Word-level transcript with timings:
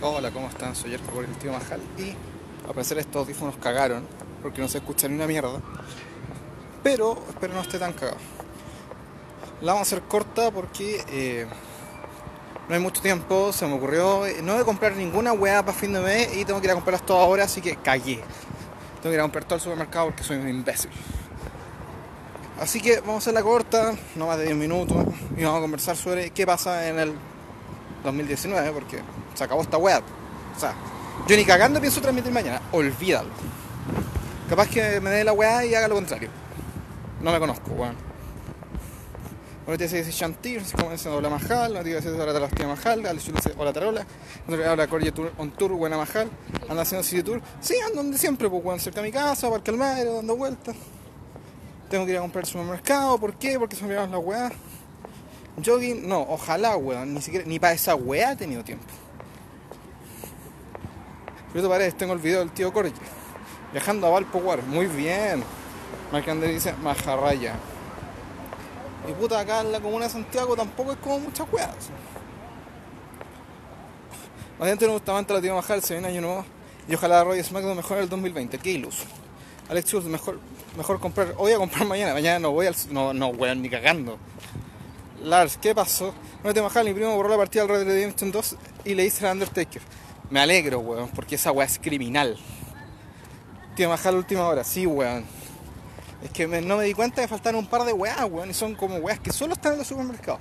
Hola, 0.00 0.30
¿cómo 0.30 0.46
están? 0.46 0.76
Soy 0.76 0.92
Jerko 0.92 1.10
por 1.10 1.24
el 1.24 1.36
tío 1.38 1.52
Majal 1.52 1.80
y 1.98 2.14
a 2.64 2.72
parecer 2.72 2.98
estos 2.98 3.16
audífonos 3.16 3.56
cagaron 3.56 4.06
porque 4.44 4.60
no 4.60 4.68
se 4.68 4.78
escucha 4.78 5.08
ni 5.08 5.16
una 5.16 5.26
mierda. 5.26 5.60
Pero 6.84 7.20
espero 7.28 7.54
no 7.54 7.62
esté 7.62 7.80
tan 7.80 7.92
cagado. 7.94 8.16
La 9.60 9.72
vamos 9.72 9.88
a 9.88 9.96
hacer 9.96 10.06
corta 10.06 10.52
porque 10.52 11.04
eh, 11.10 11.48
no 12.68 12.76
hay 12.76 12.80
mucho 12.80 13.02
tiempo. 13.02 13.52
Se 13.52 13.66
me 13.66 13.74
ocurrió 13.74 14.24
eh, 14.24 14.36
no 14.40 14.56
de 14.56 14.64
comprar 14.64 14.94
ninguna 14.94 15.32
weá 15.32 15.64
para 15.64 15.76
fin 15.76 15.92
de 15.92 15.98
mes 15.98 16.36
y 16.36 16.44
tengo 16.44 16.60
que 16.60 16.68
ir 16.68 16.70
a 16.70 16.74
comprarlas 16.74 17.04
todas 17.04 17.24
ahora, 17.24 17.42
así 17.42 17.60
que 17.60 17.74
cagué. 17.74 18.20
Tengo 19.02 19.10
que 19.10 19.14
ir 19.14 19.18
a 19.18 19.22
comprar 19.22 19.46
todo 19.46 19.56
el 19.56 19.60
supermercado 19.62 20.06
porque 20.06 20.22
soy 20.22 20.36
un 20.36 20.48
imbécil. 20.48 20.92
Así 22.60 22.80
que 22.80 23.00
vamos 23.00 23.16
a 23.16 23.18
hacer 23.18 23.34
la 23.34 23.42
corta, 23.42 23.96
no 24.14 24.28
más 24.28 24.38
de 24.38 24.44
10 24.44 24.56
minutos, 24.56 24.96
y 25.36 25.42
vamos 25.42 25.58
a 25.58 25.62
conversar 25.62 25.96
sobre 25.96 26.30
qué 26.30 26.46
pasa 26.46 26.88
en 26.88 27.00
el 27.00 27.14
2019, 28.04 28.70
porque 28.70 29.02
se 29.38 29.44
acabó 29.44 29.62
esta 29.62 29.78
web. 29.78 30.02
O 30.56 30.60
sea, 30.60 30.74
yo 31.26 31.36
ni 31.36 31.44
cagando 31.44 31.80
pienso 31.80 32.00
transmitir 32.00 32.32
mañana, 32.32 32.60
olvídalo. 32.72 33.30
Capaz 34.48 34.68
que 34.68 35.00
me 35.00 35.10
dé 35.10 35.24
la 35.24 35.32
weá 35.32 35.64
y 35.64 35.74
haga 35.74 35.88
lo 35.88 35.94
contrario. 35.94 36.28
No 37.20 37.32
me 37.32 37.38
conozco, 37.38 37.70
weón. 37.70 37.94
Bueno. 39.66 39.78
te 39.78 39.86
dice 39.86 40.10
Shantir, 40.10 40.62
como 40.74 40.90
dice 40.90 41.08
Hola 41.08 41.28
Majal, 41.28 41.74
no 41.74 41.82
te 41.82 41.94
dice 41.94 42.10
Hola 42.10 42.32
Talastia 42.32 42.66
Majal, 42.66 43.06
al 43.06 43.18
dice 43.18 43.52
Hola 43.56 43.72
Tarola, 43.72 44.06
otro 44.48 44.70
habla 44.70 44.86
Corrie 44.86 45.12
Tour 45.12 45.32
on 45.36 45.50
Tour, 45.50 45.72
Buena 45.72 45.96
Majal, 45.96 46.28
anda 46.68 46.82
haciendo 46.82 47.04
City 47.04 47.22
Tour. 47.22 47.42
Sí, 47.60 47.74
ando 47.86 48.02
donde 48.02 48.18
siempre, 48.18 48.48
pues 48.48 48.64
weón, 48.64 48.80
cerca 48.80 49.00
de 49.00 49.08
mi 49.08 49.12
casa, 49.12 49.50
Parque 49.50 49.70
Almagro, 49.70 50.14
dando 50.14 50.36
vueltas. 50.36 50.74
Tengo 51.90 52.06
que 52.06 52.12
ir 52.12 52.18
a 52.18 52.20
comprar 52.22 52.44
el 52.44 52.50
supermercado, 52.50 53.18
¿por 53.18 53.34
qué? 53.34 53.58
Porque 53.58 53.76
se 53.76 53.84
me 53.84 53.94
las 53.94 54.08
weá. 54.14 54.50
Jogging, 55.64 56.08
no, 56.08 56.22
ojalá, 56.22 56.76
weón, 56.76 57.14
ni 57.14 57.20
siquiera, 57.20 57.46
ni 57.46 57.58
para 57.58 57.74
esa 57.74 57.94
weá 57.94 58.32
he 58.32 58.36
tenido 58.36 58.64
tiempo. 58.64 58.86
Pero 61.52 61.68
Paredes, 61.68 61.96
tengo 61.96 62.12
el 62.12 62.18
video 62.18 62.40
del 62.40 62.50
tío 62.50 62.72
Corgi. 62.72 62.92
Viajando 63.72 64.06
a 64.06 64.10
Valpoguar, 64.10 64.62
muy 64.62 64.86
bien. 64.86 65.42
Marcander 66.12 66.50
dice 66.50 66.72
Majarraya. 66.82 67.54
Y 69.08 69.12
puta, 69.12 69.40
acá 69.40 69.60
en 69.60 69.72
la 69.72 69.80
comuna 69.80 70.06
de 70.06 70.10
Santiago 70.10 70.56
tampoco 70.56 70.92
es 70.92 70.98
como 70.98 71.20
muchas 71.20 71.46
weas. 71.52 71.90
A 74.58 74.64
la 74.64 74.70
gente 74.70 74.86
no 74.86 74.92
gusta 74.94 75.12
la 75.28 75.40
tía 75.40 75.54
Majar, 75.54 75.80
se 75.80 75.94
viene 75.94 76.08
año 76.08 76.20
nuevo. 76.20 76.44
Y 76.88 76.94
ojalá 76.94 77.22
Roy 77.22 77.42
SmackDown 77.42 77.76
mejor 77.76 77.98
en 77.98 78.04
el 78.04 78.08
2020. 78.08 78.58
Qué 78.58 78.70
iluso. 78.70 79.04
Alex 79.68 79.88
Chus, 79.88 80.04
mejor, 80.04 80.40
mejor 80.76 80.98
comprar. 81.00 81.34
Hoy 81.36 81.52
a 81.52 81.58
comprar 81.58 81.86
mañana. 81.86 82.14
Mañana 82.14 82.38
no 82.38 82.52
voy 82.52 82.66
al. 82.66 82.74
No, 82.90 83.12
no, 83.12 83.28
weón, 83.28 83.60
ni 83.60 83.68
cagando. 83.68 84.18
Lars, 85.22 85.58
¿qué 85.60 85.74
pasó? 85.74 86.14
No 86.42 86.54
te 86.54 86.60
bajar, 86.60 86.84
mi 86.84 86.94
primo 86.94 87.14
borró 87.16 87.28
la 87.28 87.36
partida 87.36 87.62
del 87.62 87.70
Red 87.70 87.78
Dead 87.80 87.94
Redemption 87.94 88.30
2 88.30 88.56
y 88.84 88.94
le 88.94 89.04
hice 89.04 89.24
la 89.24 89.32
Undertaker. 89.32 89.82
Me 90.30 90.40
alegro, 90.40 90.80
weón, 90.80 91.08
porque 91.08 91.36
esa 91.36 91.52
weá 91.52 91.66
es 91.66 91.78
criminal. 91.78 92.36
Tío, 93.74 93.88
bajar 93.88 94.12
la 94.12 94.18
última 94.18 94.46
hora, 94.46 94.62
sí, 94.62 94.86
weón. 94.86 95.24
Es 96.22 96.30
que 96.30 96.46
no 96.46 96.76
me 96.76 96.84
di 96.84 96.94
cuenta 96.94 97.22
que 97.22 97.28
faltaron 97.28 97.60
un 97.60 97.66
par 97.66 97.84
de 97.84 97.92
weas, 97.92 98.24
weón, 98.30 98.50
y 98.50 98.54
son 98.54 98.74
como 98.74 98.96
weas 98.96 99.20
que 99.20 99.32
solo 99.32 99.54
están 99.54 99.72
en 99.72 99.78
los 99.78 99.86
supermercados. 99.86 100.40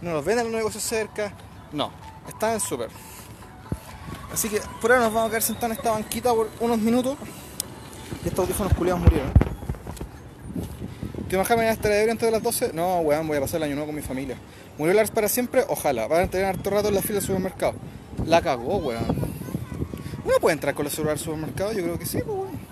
No 0.00 0.12
los 0.12 0.24
venden 0.24 0.46
en 0.46 0.52
los 0.52 0.60
negocios 0.60 0.82
cerca, 0.82 1.32
no, 1.72 1.92
están 2.26 2.54
en 2.54 2.60
super. 2.60 2.88
Así 4.32 4.48
que 4.48 4.60
por 4.80 4.90
ahora 4.90 5.04
nos 5.04 5.14
vamos 5.14 5.28
a 5.28 5.30
quedar 5.30 5.42
sentados 5.42 5.72
en 5.72 5.76
esta 5.78 5.90
banquita 5.90 6.32
por 6.32 6.50
unos 6.60 6.78
minutos. 6.78 7.16
Y 8.24 8.28
estos 8.28 8.44
audífonos 8.44 8.74
culiados 8.74 9.00
murieron. 9.02 9.32
¿Te 11.28 11.36
imaginas 11.36 11.58
mañana 11.58 11.72
estar 11.74 11.90
de 11.90 12.10
antes 12.10 12.26
de 12.26 12.32
las 12.32 12.42
12? 12.42 12.72
No, 12.72 13.00
weón, 13.00 13.28
voy 13.28 13.36
a 13.36 13.40
pasar 13.40 13.58
el 13.58 13.64
año 13.64 13.74
nuevo 13.74 13.88
con 13.88 13.96
mi 13.96 14.02
familia. 14.02 14.36
¿Murió 14.78 14.94
Lars 14.94 15.10
para 15.10 15.28
siempre? 15.28 15.64
Ojalá. 15.68 16.08
Van 16.08 16.22
a 16.22 16.26
tener 16.28 16.46
harto 16.46 16.70
rato 16.70 16.88
en 16.88 16.94
la 16.94 17.02
fila 17.02 17.14
del 17.14 17.22
supermercado. 17.22 17.74
La 18.26 18.42
cagó, 18.42 18.76
weón. 18.76 19.04
¿Uno 20.24 20.34
puede 20.40 20.54
entrar 20.54 20.74
con 20.74 20.86
el 20.86 20.92
celular 20.92 21.12
al 21.12 21.18
supermercado? 21.18 21.72
Yo 21.72 21.82
creo 21.82 21.98
que 21.98 22.06
sí, 22.06 22.18
pues, 22.24 22.36
weón. 22.36 22.68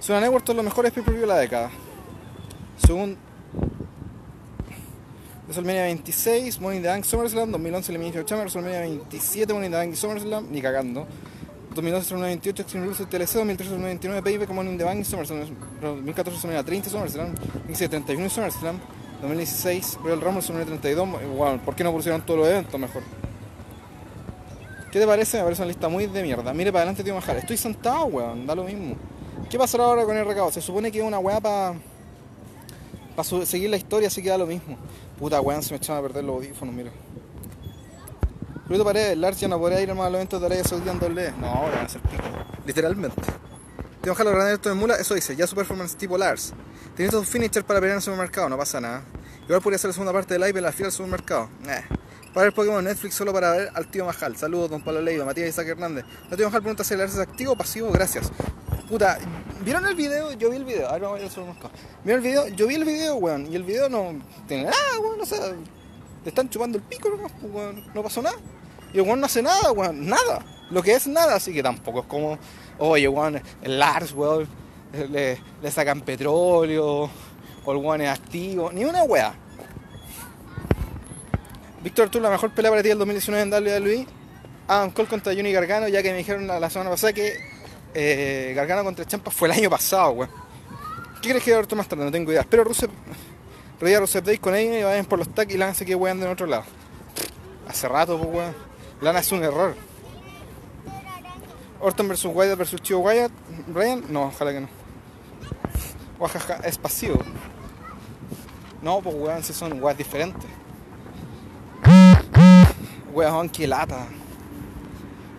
Suena 0.00 0.20
Network 0.20 0.46
son 0.46 0.56
los 0.56 0.64
mejores 0.64 0.92
pay 0.92 1.02
de 1.02 1.26
la 1.26 1.38
década. 1.38 1.70
Según 2.78 3.16
WrestleMania 5.46 5.82
26, 5.82 6.60
Money 6.60 6.78
in 6.78 6.82
the 6.82 6.88
Bank 6.88 7.04
SummerSlam, 7.04 7.50
2011 7.50 7.92
Elimination 7.92 8.24
Chamber, 8.24 8.46
WrestleMania 8.46 8.80
27, 8.80 9.52
Money 9.52 9.66
in 9.66 9.72
the 9.72 9.78
Bank 9.78 9.94
SummerSlam, 9.94 10.50
ni 10.50 10.60
cagando. 10.60 11.06
2012 11.74 12.14
98 12.14 12.62
Extreme 12.62 12.84
Rules 12.86 12.98
TLC, 12.98 13.34
2013 13.34 13.78
99 13.78 14.22
PIB 14.22 14.46
como 14.46 14.62
in 14.62 14.78
the 14.78 14.84
Bank 14.84 15.04
SummerSlam, 15.04 15.46
2014 15.80 16.32
WrestleMania 16.32 16.64
30 16.64 16.90
SummerSlam, 16.90 17.34
2017 17.34 18.04
31 18.04 18.30
SummerSlam, 18.30 18.80
2016 19.22 19.98
Royal 20.02 20.20
Rumble 20.20 20.40
WrestleMania 20.40 20.66
32, 20.66 21.08
bueno, 21.36 21.60
¿por 21.64 21.74
qué 21.74 21.84
no 21.84 21.92
pusieron 21.92 22.22
todos 22.22 22.40
los 22.40 22.48
eventos 22.48 22.80
mejor? 22.80 23.02
¿Qué 24.96 25.00
te 25.00 25.06
parece? 25.06 25.36
Me 25.36 25.42
parece 25.42 25.60
una 25.60 25.68
lista 25.68 25.88
muy 25.90 26.06
de 26.06 26.22
mierda. 26.22 26.54
Mire 26.54 26.72
para 26.72 26.84
adelante, 26.84 27.04
tío 27.04 27.14
Majal. 27.14 27.36
Estoy 27.36 27.58
sentado, 27.58 28.06
weón, 28.06 28.46
da 28.46 28.54
lo 28.54 28.64
mismo. 28.64 28.96
¿Qué 29.50 29.58
pasará 29.58 29.84
ahora 29.84 30.06
con 30.06 30.16
el 30.16 30.24
recado? 30.24 30.50
Se 30.50 30.62
supone 30.62 30.90
que 30.90 31.00
es 31.00 31.04
una 31.04 31.18
weá 31.18 31.38
para 31.38 31.74
pa 33.14 33.22
seguir 33.22 33.68
la 33.68 33.76
historia, 33.76 34.08
así 34.08 34.22
que 34.22 34.30
da 34.30 34.38
lo 34.38 34.46
mismo. 34.46 34.78
Puta 35.18 35.38
weón, 35.42 35.62
se 35.62 35.74
me 35.74 35.76
echaban 35.76 36.02
a 36.02 36.06
perder 36.06 36.24
los 36.24 36.36
audífonos, 36.36 36.74
mira. 36.74 36.90
Bruto 38.66 38.84
Paredes, 38.84 39.18
Lars 39.18 39.38
ya 39.38 39.48
no 39.48 39.58
podría 39.58 39.82
ir 39.82 39.94
más 39.94 40.06
a 40.06 40.08
los 40.08 40.16
eventos 40.16 40.40
de 40.40 40.46
Arabia 40.46 40.64
Saudita 40.64 40.92
en 40.92 40.98
doble. 40.98 41.32
No, 41.38 41.46
ahora 41.46 41.76
van 41.76 41.84
a 41.84 41.88
ser 41.90 42.00
pico. 42.00 42.22
Literalmente. 42.64 43.22
Te 44.00 44.08
bajar 44.08 44.24
los 44.24 44.34
grandes 44.34 44.62
de 44.62 44.72
mula, 44.72 44.94
eso 44.94 45.12
dice, 45.12 45.36
ya 45.36 45.46
su 45.46 45.54
performance 45.54 45.94
tipo 45.94 46.16
Lars. 46.16 46.54
Tienes 46.96 47.14
un 47.14 47.26
finisher 47.26 47.66
para 47.66 47.80
pelear 47.80 47.96
en 47.96 47.98
el 47.98 48.02
supermercado, 48.02 48.48
no 48.48 48.56
pasa 48.56 48.80
nada. 48.80 49.02
Igual 49.44 49.60
podría 49.60 49.76
ser 49.76 49.88
la 49.88 49.92
segunda 49.92 50.14
parte 50.14 50.32
del 50.32 50.42
live 50.42 50.58
en 50.58 50.64
la 50.64 50.72
fila 50.72 50.86
del 50.86 50.92
supermercado. 50.92 51.50
Eh. 51.68 51.95
Para 52.36 52.48
ver 52.48 52.52
Pokémon 52.52 52.84
Netflix 52.84 53.14
solo 53.14 53.32
para 53.32 53.50
ver 53.52 53.70
al 53.72 53.86
tío 53.86 54.04
Majal. 54.04 54.36
Saludos, 54.36 54.68
don 54.68 54.82
Pablo 54.82 55.00
Leiva, 55.00 55.24
Matías 55.24 55.48
Isaac 55.48 55.68
Hernández. 55.68 56.04
El 56.30 56.36
tío 56.36 56.44
Majal 56.44 56.60
pregunta 56.60 56.84
si 56.84 56.94
Lars 56.94 57.14
es 57.14 57.18
activo 57.18 57.52
o 57.52 57.56
pasivo, 57.56 57.90
gracias. 57.90 58.30
Puta, 58.90 59.16
¿vieron 59.64 59.86
el 59.86 59.94
video? 59.94 60.32
Yo 60.32 60.50
vi 60.50 60.56
el 60.56 60.66
video. 60.66 60.86
Ahora 60.86 61.08
voy 61.08 61.22
a 61.22 61.26
hacer 61.28 61.42
¿Vieron 62.04 62.22
el 62.22 62.30
video? 62.30 62.48
Yo 62.48 62.66
vi 62.66 62.74
el 62.74 62.84
video, 62.84 63.16
weón. 63.16 63.50
Y 63.50 63.56
el 63.56 63.62
video 63.62 63.88
no 63.88 64.20
tiene 64.46 64.64
nada, 64.64 65.00
weón. 65.00 65.18
O 65.18 65.24
sea, 65.24 65.46
le 65.46 66.28
están 66.28 66.50
chupando 66.50 66.76
el 66.76 66.84
pico. 66.84 67.08
Pues, 67.18 67.32
weón. 67.54 67.82
No 67.94 68.02
pasó 68.02 68.20
nada. 68.20 68.36
Y 68.92 68.98
el 68.98 69.04
weón 69.04 69.18
no 69.18 69.24
hace 69.24 69.40
nada, 69.40 69.72
weón. 69.72 70.06
Nada. 70.06 70.44
Lo 70.70 70.82
que 70.82 70.92
es 70.92 71.06
nada, 71.06 71.36
así 71.36 71.54
que 71.54 71.62
tampoco 71.62 72.00
es 72.00 72.06
como, 72.06 72.38
oye, 72.76 73.08
weón, 73.08 73.40
el 73.62 73.78
Lars, 73.78 74.12
weón, 74.12 74.46
le, 74.92 75.40
le 75.62 75.70
sacan 75.70 76.02
petróleo, 76.02 77.08
o 77.64 77.72
el 77.72 77.78
weón 77.78 78.02
es 78.02 78.10
activo. 78.10 78.70
Ni 78.70 78.84
una 78.84 79.04
weá. 79.04 79.34
Víctor, 81.86 82.10
tú 82.10 82.18
la 82.18 82.30
mejor 82.30 82.50
pelea 82.50 82.72
para 82.72 82.82
ti 82.82 82.88
del 82.88 82.98
2019 82.98 83.42
en 83.42 83.52
WWE. 83.52 84.06
Ah, 84.66 84.82
un 84.82 84.90
call 84.90 85.06
contra 85.06 85.32
Johnny 85.32 85.52
Gargano, 85.52 85.86
ya 85.86 86.02
que 86.02 86.10
me 86.10 86.18
dijeron 86.18 86.44
la 86.44 86.68
semana 86.68 86.90
pasada 86.90 87.12
que 87.12 87.38
eh, 87.94 88.54
Gargano 88.56 88.82
contra 88.82 89.04
Champa 89.04 89.30
fue 89.30 89.46
el 89.46 89.54
año 89.54 89.70
pasado, 89.70 90.10
weón. 90.10 90.30
¿Qué 91.22 91.28
crees 91.28 91.44
que 91.44 91.52
va 91.52 91.60
a 91.60 91.74
más 91.76 91.86
tarde? 91.86 92.04
No 92.04 92.10
tengo 92.10 92.32
idea. 92.32 92.40
Espero 92.40 92.64
Rusev, 92.64 92.90
a 92.90 94.00
Rusev 94.00 94.24
Day 94.24 94.38
con 94.38 94.56
ella 94.56 94.80
y 94.80 94.82
vayan 94.82 95.06
por 95.06 95.20
los 95.20 95.32
tags 95.32 95.54
y 95.54 95.56
Lana 95.56 95.74
se 95.74 95.84
quede 95.86 95.94
weando 95.94 96.26
en 96.26 96.32
otro 96.32 96.48
lado. 96.48 96.64
Hace 97.68 97.86
rato, 97.86 98.18
pues, 98.18 98.34
weón. 98.34 98.54
Lana 99.00 99.20
es 99.20 99.30
un 99.30 99.44
error. 99.44 99.76
Orton 101.78 102.08
versus 102.08 102.32
Wyatt 102.34 102.58
versus 102.58 102.82
Chivo 102.82 102.98
Wyatt. 102.98 103.30
Brian, 103.68 104.02
no, 104.08 104.24
ojalá 104.24 104.52
que 104.52 104.60
no. 104.62 104.68
Oaxaca 106.18 106.58
es 106.64 106.78
pasivo. 106.78 107.22
No, 108.82 109.00
pues 109.00 109.14
weón, 109.14 109.44
si 109.44 109.52
son 109.52 109.80
weas 109.80 109.96
diferentes. 109.96 110.50
Weón, 113.16 113.48
qué 113.48 113.66
lata 113.66 114.06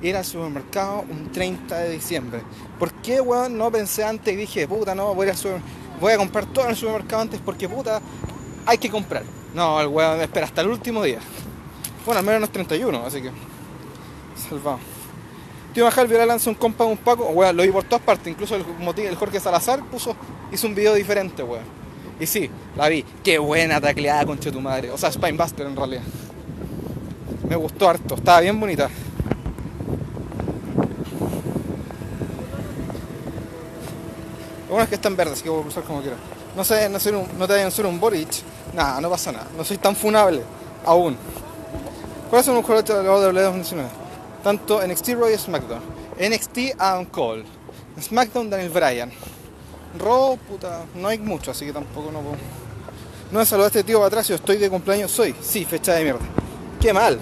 ir 0.02 0.16
al 0.16 0.26
supermercado 0.26 1.06
un 1.08 1.32
30 1.32 1.78
de 1.78 1.92
diciembre. 1.92 2.42
¿Por 2.80 2.92
qué, 2.92 3.22
weón, 3.22 3.56
no 3.56 3.72
pensé 3.72 4.04
antes 4.04 4.34
y 4.34 4.36
dije, 4.36 4.68
puta, 4.68 4.96
no, 4.96 5.14
voy 5.14 5.30
a, 5.30 5.34
voy 6.02 6.12
a 6.12 6.18
comprar 6.18 6.48
todo 6.48 6.66
en 6.66 6.72
el 6.72 6.76
supermercado 6.76 7.22
antes 7.22 7.40
porque, 7.40 7.70
puta, 7.70 8.02
hay 8.66 8.80
que 8.80 8.90
comprar? 8.90 9.22
No, 9.54 9.80
el 9.80 9.90
weón 9.90 10.20
espera 10.22 10.48
hasta 10.48 10.62
el 10.62 10.70
último 10.70 11.04
día. 11.04 11.20
Bueno, 12.04 12.18
al 12.18 12.26
menos 12.26 12.40
no 12.42 12.46
es 12.48 12.52
31, 12.52 13.06
así 13.06 13.22
que. 13.22 13.30
Salvado. 14.50 14.80
Tío 15.72 15.86
Majal 15.86 16.07
Viola 16.07 16.25
lanza 16.25 16.50
un 16.50 16.56
compa 16.56 16.84
un 16.84 16.98
Paco, 16.98 17.25
weón, 17.25 17.56
lo 17.56 17.62
vi 17.62 17.69
por 17.69 17.84
todas 17.84 18.04
partes, 18.04 18.28
incluso 18.28 18.56
el, 18.56 18.66
el 19.06 19.16
Jorge 19.16 19.40
Salazar 19.40 19.84
puso, 19.84 20.16
hizo 20.51 20.66
un 20.66 20.74
video 20.74 20.96
diferente, 20.96 21.44
weón. 21.44 21.78
Y 22.19 22.25
sí, 22.25 22.50
la 22.75 22.90
vi. 22.90 23.06
Qué 23.24 23.38
buena 23.38 23.80
tacleada, 23.80 24.25
concha 24.25 24.51
tu 24.51 24.62
madre. 24.62 24.90
O 24.90 24.98
sea, 24.98 25.12
Spinebuster 25.12 25.68
en 25.68 25.75
realidad. 25.75 26.01
Me 27.50 27.56
gustó 27.56 27.90
harto, 27.90 28.16
estaba 28.16 28.42
bien 28.42 28.60
bonita. 28.60 28.90
Lo 34.66 34.72
bueno 34.72 34.84
es 34.84 34.90
que 34.90 34.96
están 34.96 35.16
verdes, 35.16 35.34
así 35.36 35.44
que 35.44 35.50
puedo 35.50 35.62
cruzar 35.64 35.84
como 35.84 36.02
quiera. 36.02 36.18
No 36.56 36.64
sé, 36.64 36.90
no, 36.90 37.00
soy 37.00 37.14
no 37.14 37.48
te 37.48 37.54
vayan 37.54 37.68
a 37.68 37.72
ser 37.72 37.86
un 37.86 38.00
Boric. 38.00 38.44
Nada, 38.74 39.00
no 39.00 39.10
pasa 39.10 39.32
nada. 39.32 39.48
No 39.56 39.64
soy 39.64 39.78
tan 39.78 39.96
funable. 39.96 40.42
Aún. 40.86 41.16
¿Cuáles 42.30 42.46
son 42.46 42.56
los 42.56 42.66
jugadores 42.66 42.90
de 42.90 43.04
la 43.04 43.10
WWE 43.10 43.42
2019? 43.44 43.90
Tanto 44.44 44.86
NXT, 44.86 45.10
Raw 45.10 45.30
y 45.30 45.38
SmackDown. 45.38 45.82
NXT, 46.20 46.58
Adam 46.78 47.06
Cole. 47.06 47.46
SmackDown, 48.02 48.50
Daniel 48.50 48.70
Bryan. 48.70 49.12
Raw, 49.98 50.38
puta, 50.38 50.84
no 50.96 51.08
hay 51.08 51.20
mucho, 51.20 51.52
así 51.52 51.66
que 51.66 51.72
tampoco 51.72 52.12
no 52.12 52.20
puedo. 52.20 52.38
No 53.32 53.40
me 53.40 53.66
este 53.66 53.84
tío 53.84 53.98
para 53.98 54.08
atrás, 54.08 54.28
yo 54.28 54.36
estoy 54.36 54.58
de 54.58 54.70
cumpleaños, 54.70 55.12
soy. 55.12 55.36
Sí, 55.42 55.64
fecha 55.66 55.94
de 55.94 56.04
mierda. 56.04 56.26
Qué 56.80 56.94
mal. 56.94 57.20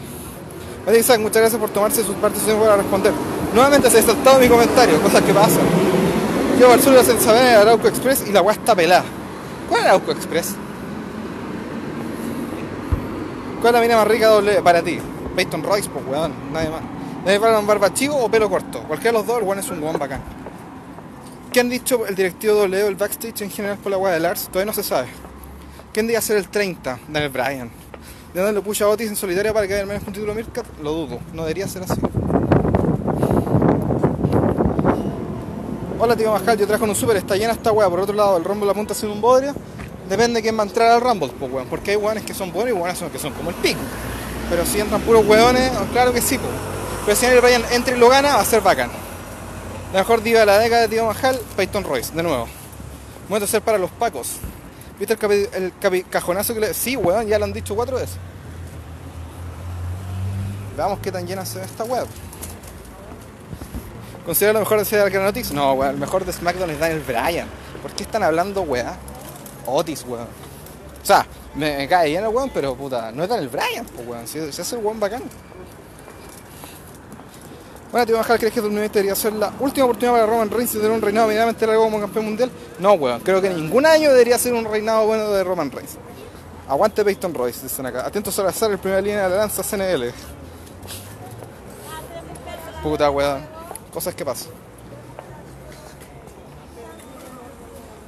Isaac, 0.94 1.20
muchas 1.20 1.42
gracias 1.42 1.60
por 1.60 1.70
tomarse 1.72 2.04
sus 2.04 2.16
participación 2.16 2.60
para 2.62 2.78
responder. 2.78 3.12
Nuevamente 3.54 3.90
se 3.90 4.00
ha 4.00 4.04
saltado 4.04 4.40
mi 4.40 4.48
comentario, 4.48 5.02
cosas 5.02 5.24
que 5.24 5.34
pasan. 5.34 5.64
Yo 6.60 6.72
al 6.72 6.82
sur 6.82 6.94
de 6.94 7.04
la 7.04 7.20
saber 7.20 7.46
el 7.46 7.56
Arauco 7.56 7.88
Express 7.88 8.24
y 8.28 8.32
la 8.32 8.42
weá 8.42 8.56
está 8.56 8.76
pelada. 8.76 9.04
¿Cuál 9.68 9.82
es 9.82 9.88
Arauco 9.88 10.12
Express? 10.12 10.56
¿Cuál 13.62 13.74
es 13.74 13.82
la 13.82 13.82
mina 13.82 13.98
más 13.98 14.08
rica 14.08 14.28
doble 14.28 14.62
para 14.62 14.84
ti? 14.84 15.00
Peyton 15.36 15.64
Royce, 15.64 15.90
pues 15.90 16.06
weón, 16.06 16.34
nadie 16.54 16.70
más. 16.70 16.82
¿Debe 17.26 17.40
para 17.40 17.60
un 17.60 17.66
barba 17.66 17.92
chivo 17.94 18.16
o 18.18 18.30
pelo 18.30 18.50
corto? 18.50 18.84
Cualquiera 18.84 19.12
de 19.12 19.18
los 19.18 19.28
dos, 19.28 19.40
el 19.40 19.44
weón 19.44 19.60
es 19.60 19.70
un 19.70 19.82
weón 19.82 19.98
bacán. 19.98 20.22
¿Qué 21.52 21.62
han 21.62 21.70
dicho 21.70 22.06
el 22.06 22.16
directivo 22.16 22.54
W 22.56 22.88
el 22.88 22.96
backstage 22.96 23.42
en 23.42 23.50
general 23.50 23.78
por 23.78 23.92
la 23.92 23.98
weá 23.98 24.14
de 24.14 24.20
Lars? 24.20 24.48
Todavía 24.50 24.66
no 24.66 24.74
se 24.74 24.84
sabe. 24.84 25.08
¿Quién 25.92 26.06
debe 26.06 26.22
ser 26.22 26.38
el 26.38 26.50
30? 26.50 27.00
Daniel 27.08 27.32
Bryan. 27.32 27.85
¿De 28.36 28.52
lo 28.52 28.62
puso 28.62 28.84
a 28.84 28.90
Otis 28.90 29.08
en 29.08 29.16
solitaria 29.16 29.54
para 29.54 29.66
que 29.66 29.76
haya 29.76 29.84
al 29.84 29.88
menos 29.88 30.04
un 30.06 30.12
título 30.12 30.36
Mirkat? 30.36 30.66
Lo 30.84 30.92
dudo, 30.92 31.20
no 31.32 31.44
debería 31.44 31.70
ser 31.70 31.84
así. 31.84 31.94
Hola 35.98 36.18
tío 36.18 36.34
Majal, 36.34 36.58
yo 36.58 36.68
trajo 36.68 36.84
un 36.84 36.94
super, 36.96 37.16
está 37.16 37.38
llena 37.38 37.54
esta 37.54 37.72
weá. 37.72 37.90
Por 37.90 38.02
otro 38.02 38.14
lado, 38.14 38.36
el 38.36 38.44
Rumble 38.44 38.70
apunta 38.70 38.92
a 38.92 38.96
ser 38.98 39.10
un 39.10 39.22
bodrio. 39.22 39.56
Depende 40.10 40.40
de 40.40 40.42
quién 40.42 40.58
va 40.58 40.64
a 40.64 40.66
entrar 40.66 40.92
al 40.92 41.00
Rumble, 41.00 41.32
pues 41.40 41.50
weón. 41.50 41.68
Porque 41.70 41.92
hay 41.92 41.98
weones 41.98 42.26
que 42.26 42.34
son 42.34 42.52
buenos 42.52 42.72
y 42.72 42.74
weones 42.74 43.02
que 43.10 43.20
son 43.20 43.32
como 43.32 43.52
el 43.52 43.56
pico. 43.56 43.80
Pero 44.50 44.66
si 44.66 44.82
entran 44.82 45.00
puros 45.04 45.26
weones, 45.26 45.72
claro 45.94 46.12
que 46.12 46.22
sí, 46.22 46.38
pues. 46.38 46.52
Pero 47.06 47.16
si 47.16 47.26
Daniel 47.28 47.42
Bryan 47.42 47.64
entra 47.72 47.96
y 47.96 48.00
lo 48.00 48.10
gana, 48.10 48.36
va 48.36 48.42
a 48.42 48.46
ser 48.46 48.60
bacán. 48.60 48.90
La 49.94 50.00
mejor 50.00 50.22
diva 50.22 50.42
de 50.42 50.46
la 50.46 50.60
década 50.60 50.82
de 50.82 50.88
Tío 50.90 51.06
Majal, 51.06 51.40
Peyton 51.56 51.86
Royce, 51.86 52.14
de 52.14 52.22
nuevo. 52.22 52.50
Momento 53.30 53.48
ser 53.48 53.62
para 53.62 53.78
los 53.78 53.92
pacos. 53.92 54.40
¿Viste 55.00 55.18
el, 55.54 55.74
capi, 55.80 56.04
cajonazo 56.04 56.54
que 56.54 56.60
le.? 56.62 56.74
Sí, 56.74 56.96
weón, 56.96 57.28
ya 57.28 57.38
lo 57.38 57.46
han 57.46 57.54
dicho 57.54 57.76
cuatro 57.76 57.98
veces. 57.98 58.18
Veamos 60.78 61.00
qué 61.00 61.12
tan 61.12 61.26
llena 61.26 61.46
se 61.46 61.60
ve 61.60 61.66
esta 61.66 61.84
web. 61.84 62.06
¿Considera 64.26 64.54
lo 64.54 64.60
mejor 64.60 64.80
de 64.80 64.86
ser 64.86 65.10
Granotix? 65.10 65.52
No, 65.52 65.74
weón, 65.74 65.96
el 65.96 66.00
mejor 66.00 66.26
de 66.26 66.34
SmackDown 66.34 66.70
es 66.72 66.80
Daniel 66.80 67.02
Bryan. 67.02 67.48
¿Por 67.82 67.92
qué 67.92 68.04
están 68.04 68.24
hablando, 68.24 68.62
weá? 68.62 68.96
Otis, 69.66 70.04
weón. 70.08 70.28
O 71.02 71.06
sea, 71.06 71.26
me, 71.56 71.88
cae 71.88 72.10
bien 72.10 72.24
el 72.24 72.30
weón, 72.30 72.50
pero 72.54 72.76
puta, 72.76 73.12
no 73.12 73.24
es 73.24 73.30
Daniel 73.30 73.50
Bryan, 73.50 73.86
weón. 74.08 74.28
Si, 74.28 74.52
si 74.52 74.62
hace 74.62 74.76
el 74.76 74.84
weón 74.84 75.00
bacán. 75.00 75.24
Bueno, 77.96 78.08
tío 78.08 78.18
Majal, 78.18 78.38
¿crees 78.38 78.54
que 78.54 78.60
2020 78.60 79.00
debería 79.00 79.16
ser 79.16 79.32
la 79.32 79.54
última 79.58 79.86
oportunidad 79.86 80.16
para 80.16 80.26
Roman 80.26 80.50
Reigns 80.50 80.74
de 80.74 80.80
tener 80.80 80.92
un 80.92 81.02
reinado 81.02 81.30
medianamente 81.30 81.66
largo 81.66 81.84
como 81.84 82.02
campeón 82.02 82.26
mundial? 82.26 82.52
No, 82.78 82.92
weón. 82.92 83.22
Creo 83.22 83.42
que 83.42 83.50
ningún 83.50 83.86
año 83.86 84.12
debería 84.12 84.38
ser 84.38 84.54
un 84.54 84.66
reinado 84.66 85.06
bueno 85.06 85.32
de 85.32 85.42
Roman 85.46 85.72
Reigns. 85.72 85.92
Aguante 86.68 87.06
Peyton 87.06 87.34
Royce, 87.34 87.62
dicen 87.64 87.86
acá. 87.86 88.06
Atentos 88.06 88.38
a 88.38 88.44
lanzar 88.44 88.70
el 88.70 88.80
primera 88.80 89.00
línea 89.00 89.24
de 89.24 89.30
la 89.30 89.36
lanza 89.38 89.64
CNL. 89.64 90.12
Puta, 92.84 93.10
weón. 93.10 93.46
Cosas 93.94 94.14
que 94.14 94.26
pasan. 94.26 94.52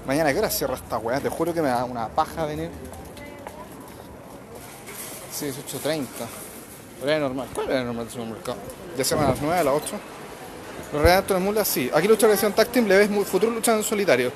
Mañana, 0.05 0.33
¿qué 0.33 0.39
hora 0.39 0.49
cierra 0.49 0.75
esta 0.75 0.97
weá? 0.97 1.21
Te 1.21 1.29
juro 1.29 1.53
que 1.53 1.61
me 1.61 1.69
da 1.69 1.85
una 1.85 2.09
paja 2.09 2.43
venir. 2.43 2.71
Sí, 5.31 5.45
es 5.45 5.55
8.30. 5.57 6.03
Horario 7.03 7.21
normal. 7.21 7.47
¿Cuál 7.53 7.71
el 7.71 7.85
normal 7.85 8.03
del 8.03 8.11
supermercado? 8.11 8.57
Ya 8.97 9.03
se 9.03 9.13
a 9.13 9.17
las 9.17 9.39
9, 9.39 9.59
a 9.59 9.63
las 9.63 9.73
8. 9.75 9.99
Los 10.93 11.01
redactores 11.01 11.43
de 11.43 11.45
mulas, 11.45 11.67
sí. 11.67 11.91
Aquí 11.93 12.07
lucha 12.07 12.27
la 12.27 12.35
tag 12.35 12.67
team, 12.69 12.87
le 12.87 12.97
ves 12.97 13.27
futuro 13.27 13.51
luchando 13.51 13.81
en 13.81 13.87
solitario. 13.87 14.31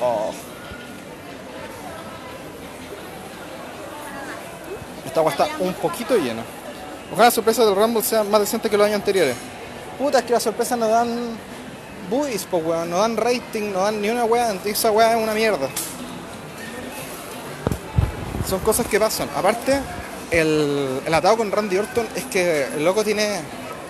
Oh. 0.00 0.32
Esta 5.06 5.20
agua 5.20 5.32
está 5.32 5.48
un 5.60 5.72
poquito 5.74 6.14
llena. 6.16 6.42
Ojalá 7.10 7.26
las 7.26 7.34
sorpresas 7.34 7.64
del 7.64 7.74
Rumble 7.74 8.02
sean 8.02 8.30
más 8.30 8.40
decentes 8.40 8.70
que 8.70 8.76
los 8.76 8.86
años 8.86 8.96
anteriores. 8.96 9.36
Puta, 9.98 10.18
es 10.18 10.24
que 10.24 10.32
las 10.32 10.42
sorpresas 10.42 10.78
no 10.78 10.88
dan 10.88 11.38
buis, 12.10 12.44
po 12.44 12.58
weón, 12.58 12.90
no 12.90 12.98
dan 12.98 13.16
rating, 13.16 13.72
no 13.72 13.80
dan 13.80 14.02
ni 14.02 14.10
una 14.10 14.24
weá, 14.24 14.52
esa 14.64 14.90
weá 14.90 15.16
es 15.16 15.22
una 15.22 15.32
mierda. 15.32 15.68
Son 18.46 18.60
cosas 18.60 18.86
que 18.86 19.00
pasan. 19.00 19.28
Aparte, 19.34 19.80
el, 20.30 21.00
el 21.04 21.14
atado 21.14 21.36
con 21.36 21.50
Randy 21.50 21.78
Orton 21.78 22.06
es 22.14 22.24
que 22.24 22.66
el 22.74 22.84
loco 22.84 23.04
tiene. 23.04 23.40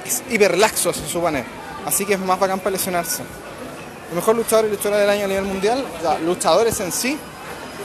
es 0.04 0.22
hiperlaxo, 0.30 0.92
se 0.92 1.06
supone. 1.06 1.44
Así 1.86 2.04
que 2.04 2.14
es 2.14 2.20
más 2.20 2.38
bacán 2.38 2.58
para 2.58 2.72
lesionarse. 2.72 3.22
El 4.10 4.16
mejor 4.16 4.36
luchador 4.36 4.66
y 4.66 4.70
luchadora 4.70 4.98
del 4.98 5.10
año 5.10 5.24
a 5.24 5.28
nivel 5.28 5.44
mundial, 5.44 5.84
ya, 6.02 6.18
luchadores 6.18 6.78
en 6.80 6.92
sí, 6.92 7.18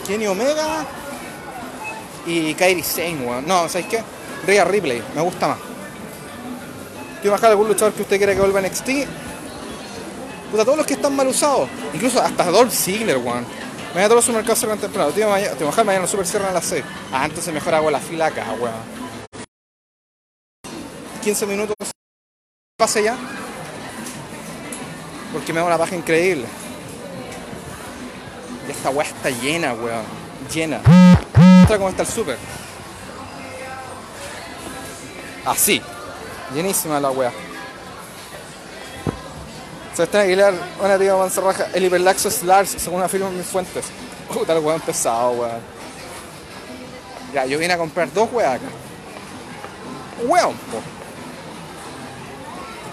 Kenny 0.05 0.27
Omega 0.27 0.85
y 2.25 2.53
Kairi 2.53 2.83
Sane, 2.83 3.25
weón. 3.25 3.47
No, 3.47 3.67
¿sabéis 3.67 3.87
qué? 3.87 4.03
Rhea 4.45 4.63
Ripley, 4.65 5.01
me 5.15 5.21
gusta 5.21 5.47
más. 5.47 5.57
Quiero 7.21 7.33
bajar 7.33 7.51
algún 7.51 7.67
luchador 7.67 7.93
que 7.93 8.01
usted 8.01 8.17
quiera 8.17 8.33
que 8.33 8.39
vuelva 8.39 8.59
a 8.59 8.63
NXT. 8.63 8.89
Puta, 10.51 10.65
todos 10.65 10.77
los 10.77 10.85
que 10.85 10.93
están 10.93 11.15
mal 11.15 11.27
usados. 11.27 11.69
Incluso 11.93 12.21
hasta 12.21 12.45
Dolph 12.45 12.73
Ziggler, 12.73 13.17
weón. 13.17 13.45
Mañana 13.93 14.07
todos 14.07 14.15
los 14.15 14.25
supermercados 14.25 14.59
cierran 14.59 14.79
temprano. 14.79 15.11
Te 15.11 15.63
bajar 15.65 15.85
mañana 15.85 16.03
los 16.03 16.11
super 16.11 16.25
cierran 16.25 16.51
a 16.51 16.53
las 16.53 16.65
6. 16.65 16.83
Ah, 17.11 17.25
entonces 17.25 17.53
mejor 17.53 17.75
hago 17.75 17.91
la 17.91 17.99
fila 17.99 18.27
acá, 18.27 18.45
weón. 18.59 18.73
15 21.21 21.45
minutos. 21.45 21.75
Pase 22.77 23.03
ya. 23.03 23.17
Porque 25.33 25.51
me 25.51 25.59
da 25.59 25.65
una 25.65 25.77
paja 25.77 25.95
increíble. 25.95 26.45
Y 28.67 28.71
esta 28.71 28.89
weá 28.91 29.07
está 29.07 29.29
llena, 29.29 29.73
weón. 29.73 30.05
Llena. 30.53 30.81
Cómo 31.67 31.89
está 31.89 32.03
el 32.03 32.07
super. 32.07 32.37
Así. 35.45 35.81
Llenísima 36.53 36.99
la 36.99 37.11
weá. 37.11 37.31
Sebastián 39.93 40.23
Aguilar, 40.23 40.53
una 40.81 40.97
tía 40.97 41.15
Manzarraja, 41.15 41.67
el 41.73 41.83
hiperlaxo 41.83 42.29
es 42.29 42.43
Lars, 42.43 42.75
según 42.77 43.01
afirman 43.03 43.35
mis 43.35 43.45
fuentes. 43.45 43.85
Puta, 44.33 44.53
el 44.53 44.59
weón 44.59 44.79
pesado, 44.81 45.31
weón. 45.31 45.59
Ya, 47.33 47.45
yo 47.45 47.57
vine 47.57 47.73
a 47.73 47.77
comprar 47.77 48.11
dos 48.13 48.29
weas 48.31 48.55
acá. 48.55 48.67
Weón, 50.23 50.53
po. 50.53 50.81